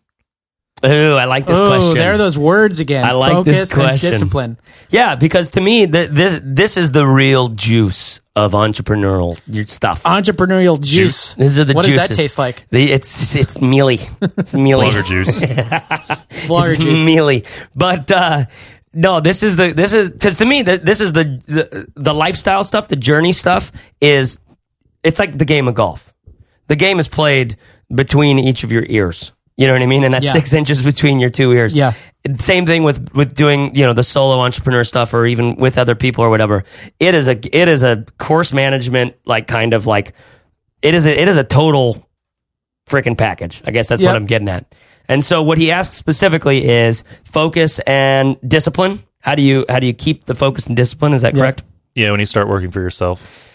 [0.84, 1.94] Ooh, I like this oh, question.
[1.94, 3.04] there are those words again.
[3.04, 4.12] I like Focus this question.
[4.12, 4.58] Discipline.
[4.90, 9.36] Yeah, because to me, th- this this is the real juice of entrepreneurial
[9.68, 10.04] stuff.
[10.04, 11.34] Entrepreneurial juice.
[11.34, 12.00] These are the what juices.
[12.00, 12.66] does that taste like?
[12.70, 14.00] The, it's it's mealy.
[14.20, 14.86] It's mealy.
[14.86, 15.40] Blogger juice
[16.46, 17.04] Blogger it's juice.
[17.04, 17.44] mealy.
[17.74, 18.44] But uh,
[18.92, 22.14] no, this is the this is because to me that this is the, the the
[22.14, 24.38] lifestyle stuff, the journey stuff is
[25.02, 26.12] it's like the game of golf.
[26.68, 27.56] The game is played
[27.92, 29.32] between each of your ears.
[29.58, 30.04] You know what I mean?
[30.04, 30.32] And that's Yeah.
[30.32, 31.74] six inches between your two ears.
[31.74, 31.92] Yeah.
[32.38, 35.94] Same thing with with doing you know the solo entrepreneur stuff or even with other
[35.94, 36.64] people or whatever.
[37.00, 40.14] It is a it is a course management like kind of like
[40.80, 42.08] it is a it is a total
[42.88, 43.60] freaking package.
[43.66, 44.08] I guess that's Yep.
[44.10, 44.74] what I'm getting at.
[45.08, 49.02] And so what he asks specifically is focus and discipline.
[49.20, 51.12] How do you how do you keep the focus and discipline?
[51.14, 51.42] Is that Yeah.
[51.42, 51.62] correct?
[51.96, 53.50] yeah when you start working for yourself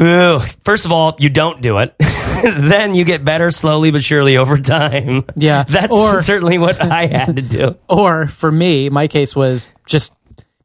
[0.00, 1.94] Ooh, first of all, you don't do it.
[2.42, 5.24] then you get better slowly but surely over time.
[5.36, 5.62] Yeah.
[5.68, 7.76] That's Or- certainly what I had to do.
[7.88, 10.12] Or for me, my case was just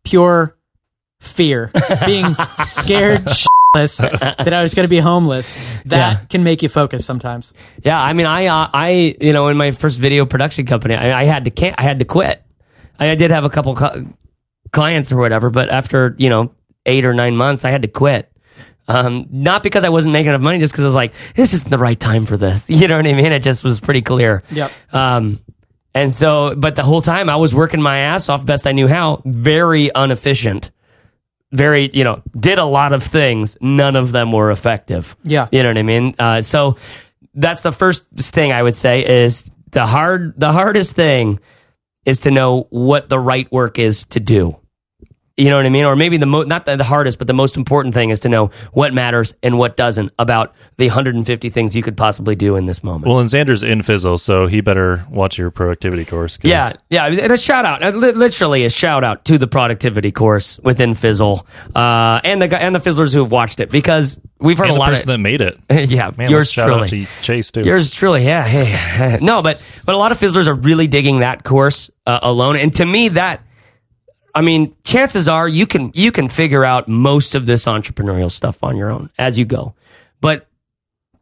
[0.04, 0.56] pure
[1.22, 1.70] fear,
[2.06, 2.34] being
[2.66, 3.26] scared
[3.74, 5.54] that I was going to be homeless.
[5.86, 6.26] That Yeah.
[6.26, 7.54] can make you focus sometimes.
[7.84, 11.22] Yeah, I mean, I, uh, I, you know, in my first video production company, I,
[11.22, 12.42] I had to, can I had to quit.
[13.00, 14.06] I, I did have a couple co-
[14.72, 16.52] clients or whatever, but after you know
[16.86, 18.29] eight or nine months, I had to quit.
[18.90, 21.70] Um, not because I wasn't making enough money, just because I was like, this isn't
[21.70, 22.68] the right time for this.
[22.80, 23.32] You know what I mean?
[23.32, 24.42] It just was pretty clear.
[24.52, 24.72] Yep.
[24.92, 25.40] Um,
[25.94, 28.88] and so, but the whole time I was working my ass off best I knew
[28.88, 30.72] how, very inefficient,
[31.52, 33.58] very, you know, did a lot of things.
[33.62, 35.16] None of them were effective.
[35.24, 35.48] Yeah.
[35.52, 36.16] You know what I mean?
[36.18, 36.78] Uh, so
[37.36, 41.40] that's the first thing I would say is the hard, the hardest thing
[42.06, 44.58] is to know what the right work is to do.
[45.40, 45.86] You know what I mean?
[45.86, 48.30] Or maybe the mo- not the, the hardest, but the most important thing is to
[48.30, 52.66] know what matters and what doesn't about the 150 things you could possibly do in
[52.66, 53.08] this moment.
[53.08, 56.38] Well, and Xander's in Fizzle, so he better watch your productivity course.
[56.38, 60.12] 'cause Yeah, yeah, and a shout out, uh, literally a shout out to the productivity
[60.12, 64.58] course within Fizzle, uh, and the and the Fizzlers who have watched it because we've
[64.58, 65.58] heard And a the lot person of that made it.
[65.90, 66.82] yeah, Man, yours shout truly.
[66.84, 67.62] out to Chase too.
[67.64, 68.44] Yours truly, yeah.
[68.48, 72.56] Hey, no, but but a lot of fizzlers are really digging that course uh, alone,
[72.58, 73.42] and to me, that
[74.40, 78.64] I mean, chances are you can you can figure out most of this entrepreneurial stuff
[78.64, 79.76] on your own as you go,
[80.22, 80.48] but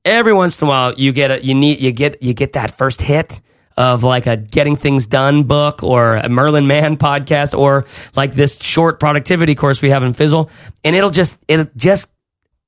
[0.05, 2.77] every once in a while you get a you need you get you get that
[2.77, 3.41] first hit
[3.75, 8.61] of like a getting things done book or a Merlin Mann podcast or like this
[8.61, 10.51] short productivity course we have in Fizzle,
[10.83, 12.11] and it'll just it'll just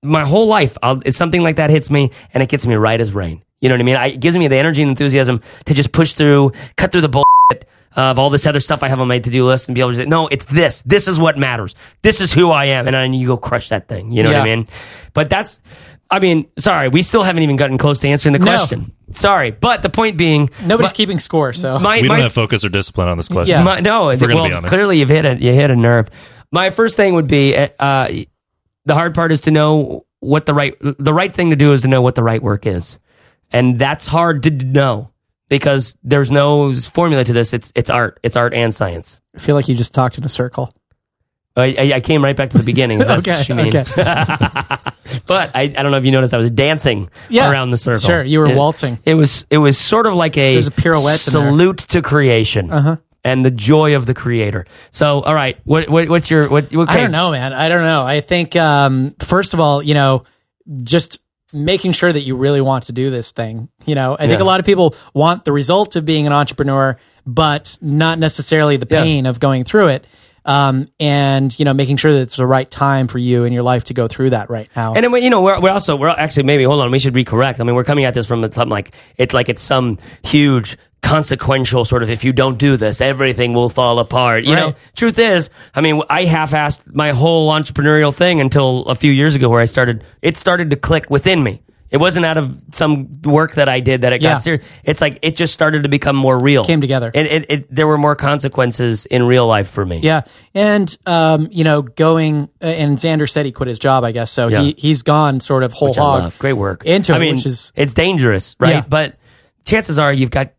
[0.01, 2.99] my whole life, I'll, it's something like that hits me and it gets me right
[2.99, 3.43] as rain.
[3.61, 3.95] You know what I mean?
[3.95, 7.09] I, it gives me the energy and enthusiasm to just push through, cut through the
[7.09, 9.81] bullshit of all this other stuff I have on my to do list and be
[9.81, 10.81] able to say, no, it's this.
[10.85, 11.75] This is what matters.
[12.01, 12.87] This is who I am.
[12.87, 14.11] And then you go crush that thing.
[14.11, 14.67] You know what I mean?
[15.13, 15.59] But that's,
[16.11, 18.45] I mean, sorry, we still haven't even gotten close to answering the No.
[18.45, 18.93] question.
[19.11, 19.51] Sorry.
[19.51, 22.69] But the point being, Nobody's my- keeping score, so my, we don't have focus or
[22.69, 23.49] discipline on this question.
[23.57, 23.63] Yeah.
[23.63, 24.71] my, no, If we're gonna well, be honest.
[24.73, 26.09] clearly you've hit a you hit a nerve.
[26.51, 27.67] My first thing would be uh,
[28.85, 31.81] the hard part is to know what the right the right thing to do is
[31.81, 32.97] to know what the right work is,
[33.51, 35.09] and that's hard to know
[35.49, 37.53] because there's no formula to this.
[37.53, 38.19] It's it's art.
[38.23, 39.19] It's art and science.
[39.35, 40.73] I feel like you just talked in a circle.
[41.57, 42.99] I, I, I came right back to the beginning.
[42.99, 43.67] That's Okay, what you mean.
[43.75, 43.83] okay.
[45.27, 47.99] but I, I don't know if you noticed I was dancing Yeah, around the circle.
[48.01, 48.99] sure, you were It- waltzing.
[49.05, 51.49] It was it was sort of like a, There's a pirouette in there.
[51.51, 52.97] salute to creation Uh-huh.
[53.23, 54.65] and the joy of the creator.
[54.91, 56.73] So, all right, what, what what's your what?
[56.73, 56.91] Okay.
[56.93, 57.51] I don't know, man.
[57.51, 58.03] I don't know.
[58.03, 60.23] I think um, first of all, you know,
[60.83, 61.19] just
[61.53, 63.69] making sure that you really want to do this thing.
[63.85, 66.97] You know, I think a lot of people want the result of being an entrepreneur,
[67.25, 69.01] but not necessarily the Yeah.
[69.03, 70.07] pain of going through it.
[70.45, 73.61] Um, and you know, making sure that it's the right time for you in your
[73.61, 74.93] life to go through that right now.
[74.93, 77.59] And you know, we're, we're also we're actually maybe hold on, we should be correct.
[77.59, 81.85] I mean, we're coming at this from something like it's like it's some huge consequential
[81.85, 84.43] sort of if you don't do this, everything will fall apart.
[84.43, 89.11] You know, truth is, I mean, I half-assed my whole entrepreneurial thing until a few
[89.11, 90.03] years ago, where I started.
[90.21, 91.61] It started to click within me.
[91.91, 94.33] It wasn't out of some work that I did that it Yeah.
[94.33, 94.63] got serious.
[94.83, 96.63] It's like it just started to become more real.
[96.63, 97.09] Came together.
[97.15, 99.97] And it, it, there were more consequences in real life for me.
[99.97, 100.21] Yeah,
[100.53, 104.03] and um, you know, going uh, and Xander said he quit his job.
[104.03, 104.49] I guess so.
[104.49, 104.61] Yeah.
[104.61, 106.37] He he's gone sort of whole hog.
[106.37, 108.69] Great work into I it, mean, which is it's dangerous, right?
[108.75, 108.85] Yeah.
[108.87, 109.15] But
[109.65, 110.51] chances are you've got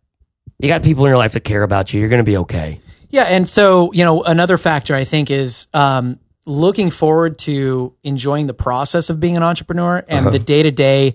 [0.62, 2.00] you got people in your life that care about you.
[2.00, 2.80] You're going to be okay.
[3.10, 8.46] Yeah, and so you know another factor I think is um, looking forward to enjoying
[8.46, 10.30] the process of being an entrepreneur and Uh-huh.
[10.30, 11.14] the day to day.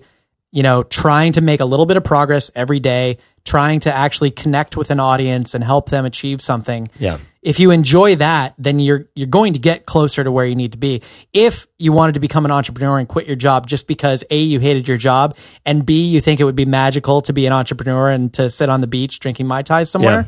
[0.52, 4.30] You know, trying to make a little bit of progress every day, trying to actually
[4.30, 6.90] connect with an audience and help them achieve something.
[6.98, 7.18] Yeah.
[7.40, 10.72] If you enjoy that, then you're you're going to get closer to where you need
[10.72, 11.00] to be.
[11.32, 14.58] If you wanted to become an entrepreneur and quit your job just because A, you
[14.58, 18.10] hated your job, and B, you think it would be magical to be an entrepreneur
[18.10, 20.26] and to sit on the beach drinking Mai Tais somewhere,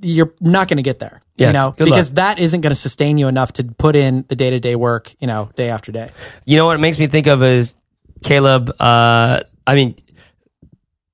[0.00, 1.20] you're not going to get there.
[1.36, 2.16] Yeah, you know, because luck.
[2.16, 5.12] that isn't going to sustain you enough to put in the day to day work,
[5.18, 6.10] you know, day after day.
[6.44, 7.74] You know what it makes me think of is
[8.22, 8.70] Caleb.
[8.78, 9.96] Uh, I mean,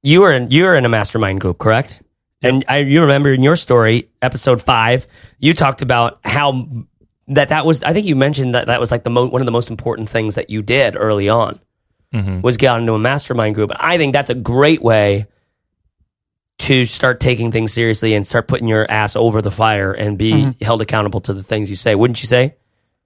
[0.06, 2.00] you were in you were in a mastermind group, correct?
[2.40, 5.04] And I, you remember in your story, episode five,
[5.40, 6.68] you talked about how
[7.26, 7.82] that that was.
[7.82, 10.08] I think you mentioned that that was like the mo- one of the most important
[10.08, 11.58] things that you did early on
[12.14, 12.40] mm-hmm.
[12.40, 13.72] was get into a mastermind group.
[13.74, 15.26] I think that's a great way
[16.58, 20.32] to start taking things seriously and start putting your ass over the fire and be
[20.32, 20.64] mm-hmm.
[20.64, 21.96] held accountable to the things you say.
[21.96, 22.54] Wouldn't you say?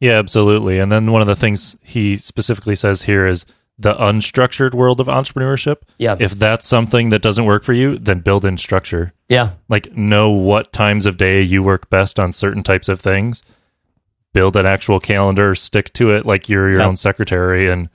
[0.01, 0.78] Yeah, absolutely.
[0.78, 3.46] And then one of the things he specifically says here is
[3.81, 5.78] the unstructured world of entrepreneurship.
[5.99, 6.16] Yeah.
[6.20, 9.12] If that's something that doesn't work for you, then build in structure.
[9.28, 9.53] Yeah.
[9.70, 13.43] Like know what times of day you work best on certain types of things.
[14.35, 16.89] Build an actual calendar, stick to it like you're your Yep.
[16.89, 17.89] own secretary and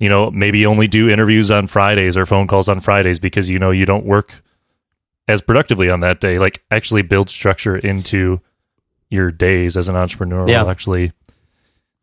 [0.00, 3.58] you know, maybe only do interviews on Fridays or phone calls on Fridays because you
[3.58, 4.42] know you don't work
[5.28, 6.38] as productively on that day.
[6.38, 8.40] Like actually build structure into
[9.10, 10.62] your days as an entrepreneur Yeah.
[10.62, 11.12] will actually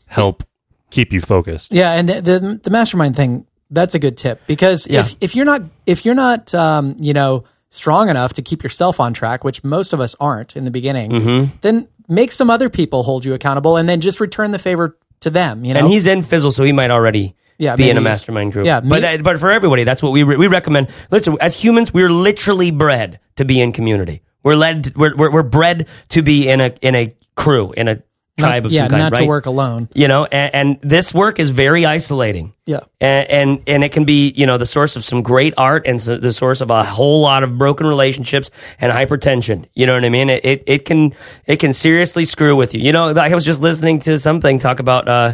[0.05, 0.43] help
[0.91, 1.71] keep you focused.
[1.71, 5.01] Yeah, and the, the the mastermind thing that's a good tip because Yeah.
[5.01, 8.99] if if you're not if you're not um, you know strong enough to keep yourself
[8.99, 11.57] on track, which most of us aren't in the beginning, Mm-hmm.
[11.61, 15.29] then make some other people hold you accountable, and then just return the favor to
[15.29, 15.65] them.
[15.65, 18.53] You know, and he's in Fizzle, so he might already Yeah, be in a mastermind
[18.53, 18.65] group.
[18.65, 20.87] yeah, but me- that- but for everybody, that's what we re- we recommend.
[21.11, 24.21] Listen, as humans, we're literally bred to be in community.
[24.43, 24.95] We're led.
[24.95, 28.01] We're we're, we're bred to be in a in a crew in a
[28.37, 29.01] tribe of yeah, some kind.
[29.01, 29.21] not right?
[29.21, 29.89] to work alone.
[29.93, 32.53] You know, and, and this work is very isolating.
[32.65, 32.81] Yeah.
[32.99, 36.01] and, and and it can be you know the source of some great art and
[36.01, 40.03] so the source of a whole lot of broken relationships and hypertension you know what
[40.03, 41.15] i mean it it, it can
[41.45, 44.81] it can seriously screw with you you know i was just listening to something talk
[44.81, 45.33] about uh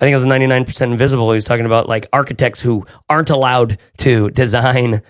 [0.00, 1.30] I think it was 99% invisible.
[1.30, 5.02] He was talking about like architects who aren't allowed to design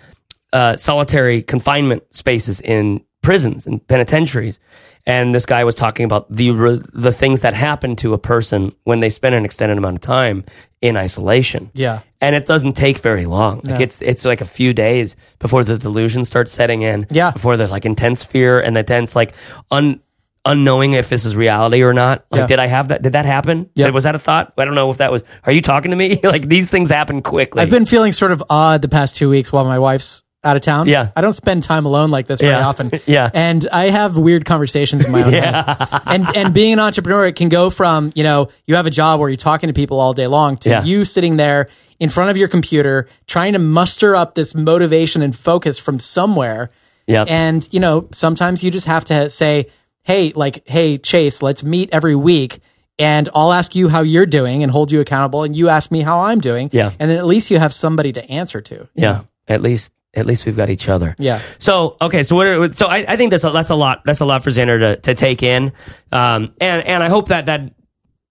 [0.52, 4.58] uh, solitary confinement spaces in prisons and penitentiaries.
[5.06, 6.50] And this guy was talking about the
[6.92, 10.44] the things that happen to a person when they spend an extended amount of time
[10.82, 11.70] in isolation.
[11.74, 12.00] Yeah.
[12.22, 13.60] and it doesn't take very long.
[13.64, 13.84] Like Yeah.
[13.84, 17.06] it's it's like a few days before the delusion starts setting in.
[17.10, 17.30] Yeah.
[17.30, 19.32] before the like intense fear and the intense like
[19.70, 20.00] un
[20.46, 22.24] unknowing if this is reality or not.
[22.30, 22.46] Like, Yeah.
[22.46, 23.02] did I have that?
[23.02, 23.68] Did that happen?
[23.74, 23.92] Yep.
[23.92, 24.52] Was that a thought?
[24.56, 25.22] I don't know if that was.
[25.44, 26.18] Are you talking to me?
[26.24, 27.60] like these things happen quickly.
[27.62, 30.62] I've been feeling sort of odd the past two weeks while my wife's out of
[30.62, 30.88] town.
[30.88, 31.10] Yeah.
[31.14, 32.66] I don't spend time alone like this very Yeah.
[32.66, 32.90] often.
[33.06, 33.28] Yeah.
[33.34, 35.76] And I have weird conversations in my own head.
[36.06, 39.20] And and being an entrepreneur, it can go from, you know, you have a job
[39.20, 40.82] where you're talking to people all day long to Yeah.
[40.84, 41.68] you sitting there
[41.98, 46.70] in front of your computer trying to muster up this motivation and focus from somewhere.
[47.06, 47.24] Yeah.
[47.28, 49.66] And, you know, sometimes you just have to say,
[50.04, 52.60] hey, like, hey, Chase, let's meet every week.
[52.98, 55.42] And I'll ask you how you're doing and hold you accountable.
[55.42, 56.70] And you ask me how I'm doing.
[56.72, 56.92] Yeah.
[56.98, 58.88] And then at least you have somebody to answer to.
[58.94, 59.22] yeah.
[59.48, 61.14] At least at least we've got each other.
[61.18, 61.40] Yeah.
[61.58, 62.46] So okay, so what?
[62.46, 64.02] Are, so I, I think that's a, that's a lot.
[64.04, 65.72] That's a lot for Xander to, to take in,
[66.12, 67.72] um, and and I hope that that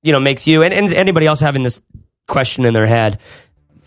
[0.02, 1.82] you know makes you and, and anybody else having this
[2.28, 3.20] question in their head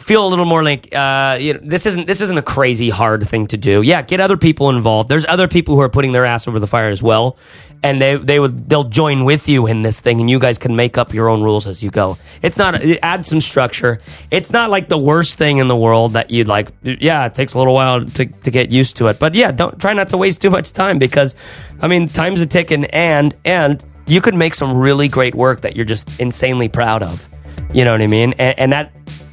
[0.02, 3.26] feel a little more like uh, you know, this isn't this isn't a crazy hard
[3.28, 3.82] thing to do.
[3.82, 5.08] Yeah, get other people involved.
[5.08, 7.36] There's other people who are putting their ass over the fire as well,
[7.82, 10.76] and they they would they'll join with you in this thing, and you guys can
[10.76, 12.18] make up your own rules as you go.
[12.42, 14.00] It's not it adds some structure.
[14.30, 16.68] It's not like the worst thing in the world that you'd like.
[16.82, 19.80] Yeah, it takes a little while to to get used to it, but yeah, don't
[19.80, 21.34] try not to waste too much time because,
[21.80, 25.76] I mean, time's a ticking, and and you could make some really great work that
[25.76, 27.28] you're just insanely proud of.
[27.72, 28.34] You know what I mean?
[28.34, 28.92] And, and that,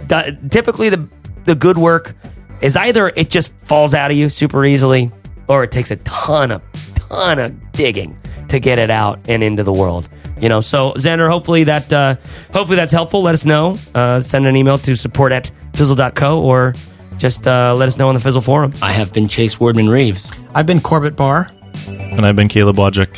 [0.09, 1.07] that typically the
[1.45, 2.15] the good work
[2.61, 5.11] is either it just falls out of you super easily,
[5.47, 6.61] or it takes a ton of
[6.95, 10.09] ton of digging to get it out and into the world.
[10.39, 12.15] You know, so Xander, hopefully that uh,
[12.53, 13.21] hopefully that's helpful.
[13.21, 13.77] Let us know.
[13.95, 16.73] Uh, send an email to support at fizzle.co or
[17.17, 18.73] just uh, let us know on the Fizzle forum.
[18.81, 20.31] I have been Chase Wardman Reeves.
[20.55, 21.49] I've been Corbett Barr.
[21.87, 23.17] And I've been Caleb Wojcik.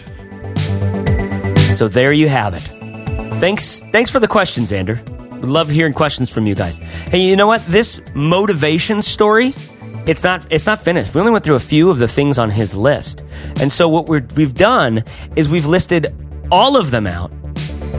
[1.75, 2.61] So there you have it.
[3.39, 4.99] Thanks, thanks for the questions, Xander.
[5.41, 6.77] Love hearing questions from you guys.
[6.77, 7.65] Hey, you know what?
[7.65, 9.53] This motivation story,
[10.05, 11.13] it's not it's not finished.
[11.13, 13.23] We only went through a few of the things on his list,
[13.59, 15.03] and so what we're, we've done
[15.35, 16.15] is we've listed
[16.51, 17.31] all of them out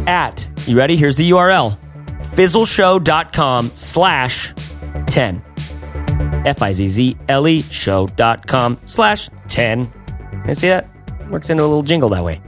[0.07, 0.97] at you ready?
[0.97, 1.77] Here's the URL:
[2.35, 4.53] fizzleshow.com slash
[5.07, 5.43] ten.
[6.45, 9.93] F I Z Z L E show.com slash 10.
[10.47, 10.89] You see that?
[11.31, 12.41] Works into a little jingle that way.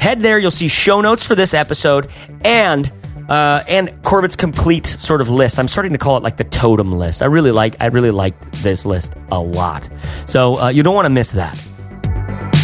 [0.00, 2.08] Head there, you'll see show notes for this episode
[2.42, 2.90] and
[3.28, 5.58] uh, and Corbett's complete sort of list.
[5.58, 7.22] I'm starting to call it like the totem list.
[7.22, 9.88] I really like I really liked this list a lot.
[10.26, 11.62] So uh, you don't want to miss that.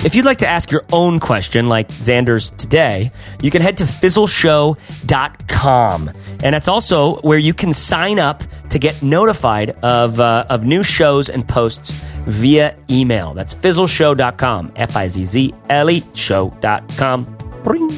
[0.05, 3.11] If you'd like to ask your own question, like Xander's today,
[3.41, 6.11] you can head to fizzleshow.com.
[6.43, 10.83] And that's also where you can sign up to get notified of, uh, of new
[10.83, 13.33] shows and posts via email.
[13.33, 14.73] That's fizzleshow.com.
[14.77, 17.39] F I Z Z L E show.com.
[17.65, 17.89] Bring.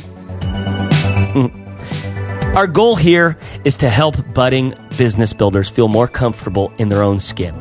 [2.57, 3.37] Our goal here
[3.67, 7.55] is to help budding business builders feel more comfortable in their own skin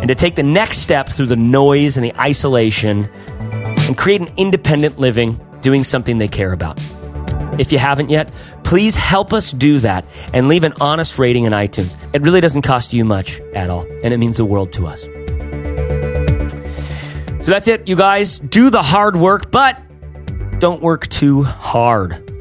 [0.00, 3.08] and to take the next step through the noise and the isolation
[3.86, 6.76] and create an independent living doing something they care about.
[7.60, 8.32] If you haven't yet,
[8.64, 11.94] please help us do that and leave an honest rating in iTunes.
[12.12, 15.02] It really doesn't cost you much at all, and it means the world to us.
[17.44, 18.40] So that's it, you guys.
[18.40, 19.80] Do the hard work, but
[20.58, 22.31] don't work too hard.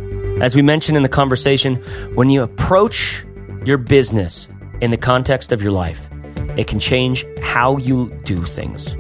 [0.42, 1.76] As we mentioned in the conversation,
[2.16, 3.24] when you approach
[3.64, 4.50] your business
[4.82, 6.10] in the context of your life,
[6.58, 8.96] it can change how you do things.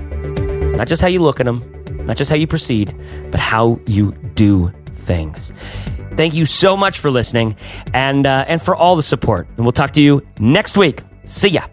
[0.78, 1.66] Not just how you look at them,
[2.06, 2.96] not just how you proceed,
[3.32, 5.52] but how you do things.
[6.16, 7.56] Thank you so much for listening
[7.92, 9.48] and, uh, and for all the support.
[9.58, 11.02] And we'll talk to you next week.
[11.26, 11.66] See ya.